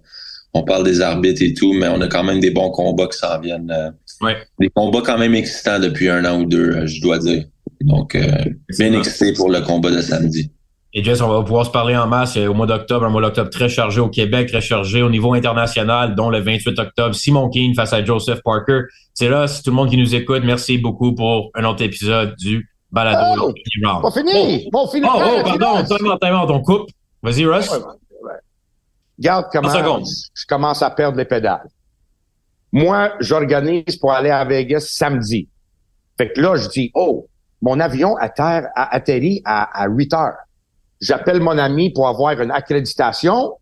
[0.53, 3.17] on parle des arbitres et tout, mais on a quand même des bons combats qui
[3.17, 3.69] s'en viennent.
[3.71, 3.91] euh,
[4.21, 4.37] Ouais.
[4.59, 7.43] Des combats quand même excitants depuis un an ou deux, euh, je dois dire.
[7.81, 8.31] Donc, euh,
[8.77, 10.51] bien excité pour le combat de samedi.
[10.97, 13.21] Et Jess, on va pouvoir se parler en masse euh, au mois d'octobre, un mois
[13.21, 17.49] d'octobre très chargé au Québec, très chargé au niveau international, dont le 28 octobre, Simon
[17.49, 18.81] Keane face à Joseph Parker.
[19.13, 20.41] C'est là, c'est tout le monde qui nous écoute.
[20.43, 23.53] Merci beaucoup pour un autre épisode du balado.
[23.85, 24.01] Oh!
[24.01, 24.67] Pas fini.
[24.71, 25.05] Bon, fini.
[25.07, 25.97] Oh, oh, pardon, Tiros.
[25.99, 26.89] time out, time out, on coupe.
[27.21, 27.69] Vas-y, Russ.
[27.69, 28.31] Ouais, ouais.
[29.19, 31.67] Regarde comment je commence à perdre les pédales.
[32.71, 35.47] Moi, j'organise pour aller à Vegas samedi.
[36.17, 37.27] Fait que là, je dis, oh,
[37.61, 40.37] mon avion atterre, a atterrit à, à 8 heures.
[41.01, 43.53] J'appelle mon ami pour avoir une accréditation.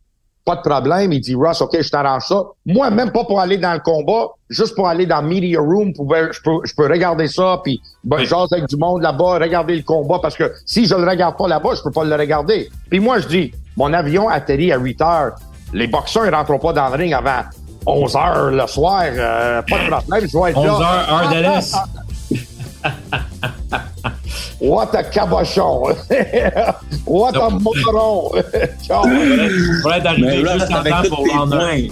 [0.45, 1.11] Pas de problème.
[1.11, 2.43] Il dit, Ross, OK, je t'arrange ça.
[2.67, 6.13] Moi, même pas pour aller dans le combat, juste pour aller dans media room, pour,
[6.15, 8.25] je, peux, je peux regarder ça, puis ben, Oui.
[8.27, 11.47] j'ose avec du monde là-bas, regarder le combat, parce que si je le regarde pas
[11.47, 12.69] là-bas, je peux pas le regarder.
[12.91, 15.31] Puis moi, je dis, mon avion atterrit à 8 heures.
[15.73, 17.41] Les boxeurs, ils rentreront pas dans le ring avant
[17.87, 19.01] 11 heures le soir.
[19.03, 21.07] euh, pas de problème, je vais être 11 là.
[21.09, 21.75] heures, heure de l'Est.
[24.61, 25.95] What a cabochon!
[27.05, 28.31] What a moron!
[28.89, 31.47] On va être arrivé Mais Russ, juste en avec temps tous pour tes un.
[31.47, 31.87] points,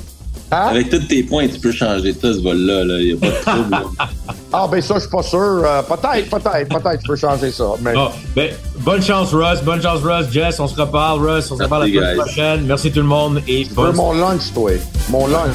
[0.51, 0.67] Hein?
[0.69, 2.83] avec tous tes points, tu peux changer ça, ce vol-là.
[2.83, 2.99] là.
[2.99, 3.77] Il n'y a pas de trouble.
[4.51, 5.39] Ah, ben ça, je suis pas sûr.
[5.39, 7.65] Euh, peut-être, peut-être, peut-être, je peux changer ça.
[7.81, 7.93] Mais
[8.35, 8.49] ben,
[8.81, 9.61] bonne chance, Russ.
[9.63, 10.27] Bonne chance, Russ.
[10.31, 11.49] Jess, on se reparle, Russ.
[11.51, 12.65] On se reparle la semaine prochaine.
[12.67, 14.71] Merci tout le monde et je veux bonne mon lunch, toi.
[15.09, 15.49] Mon lunch.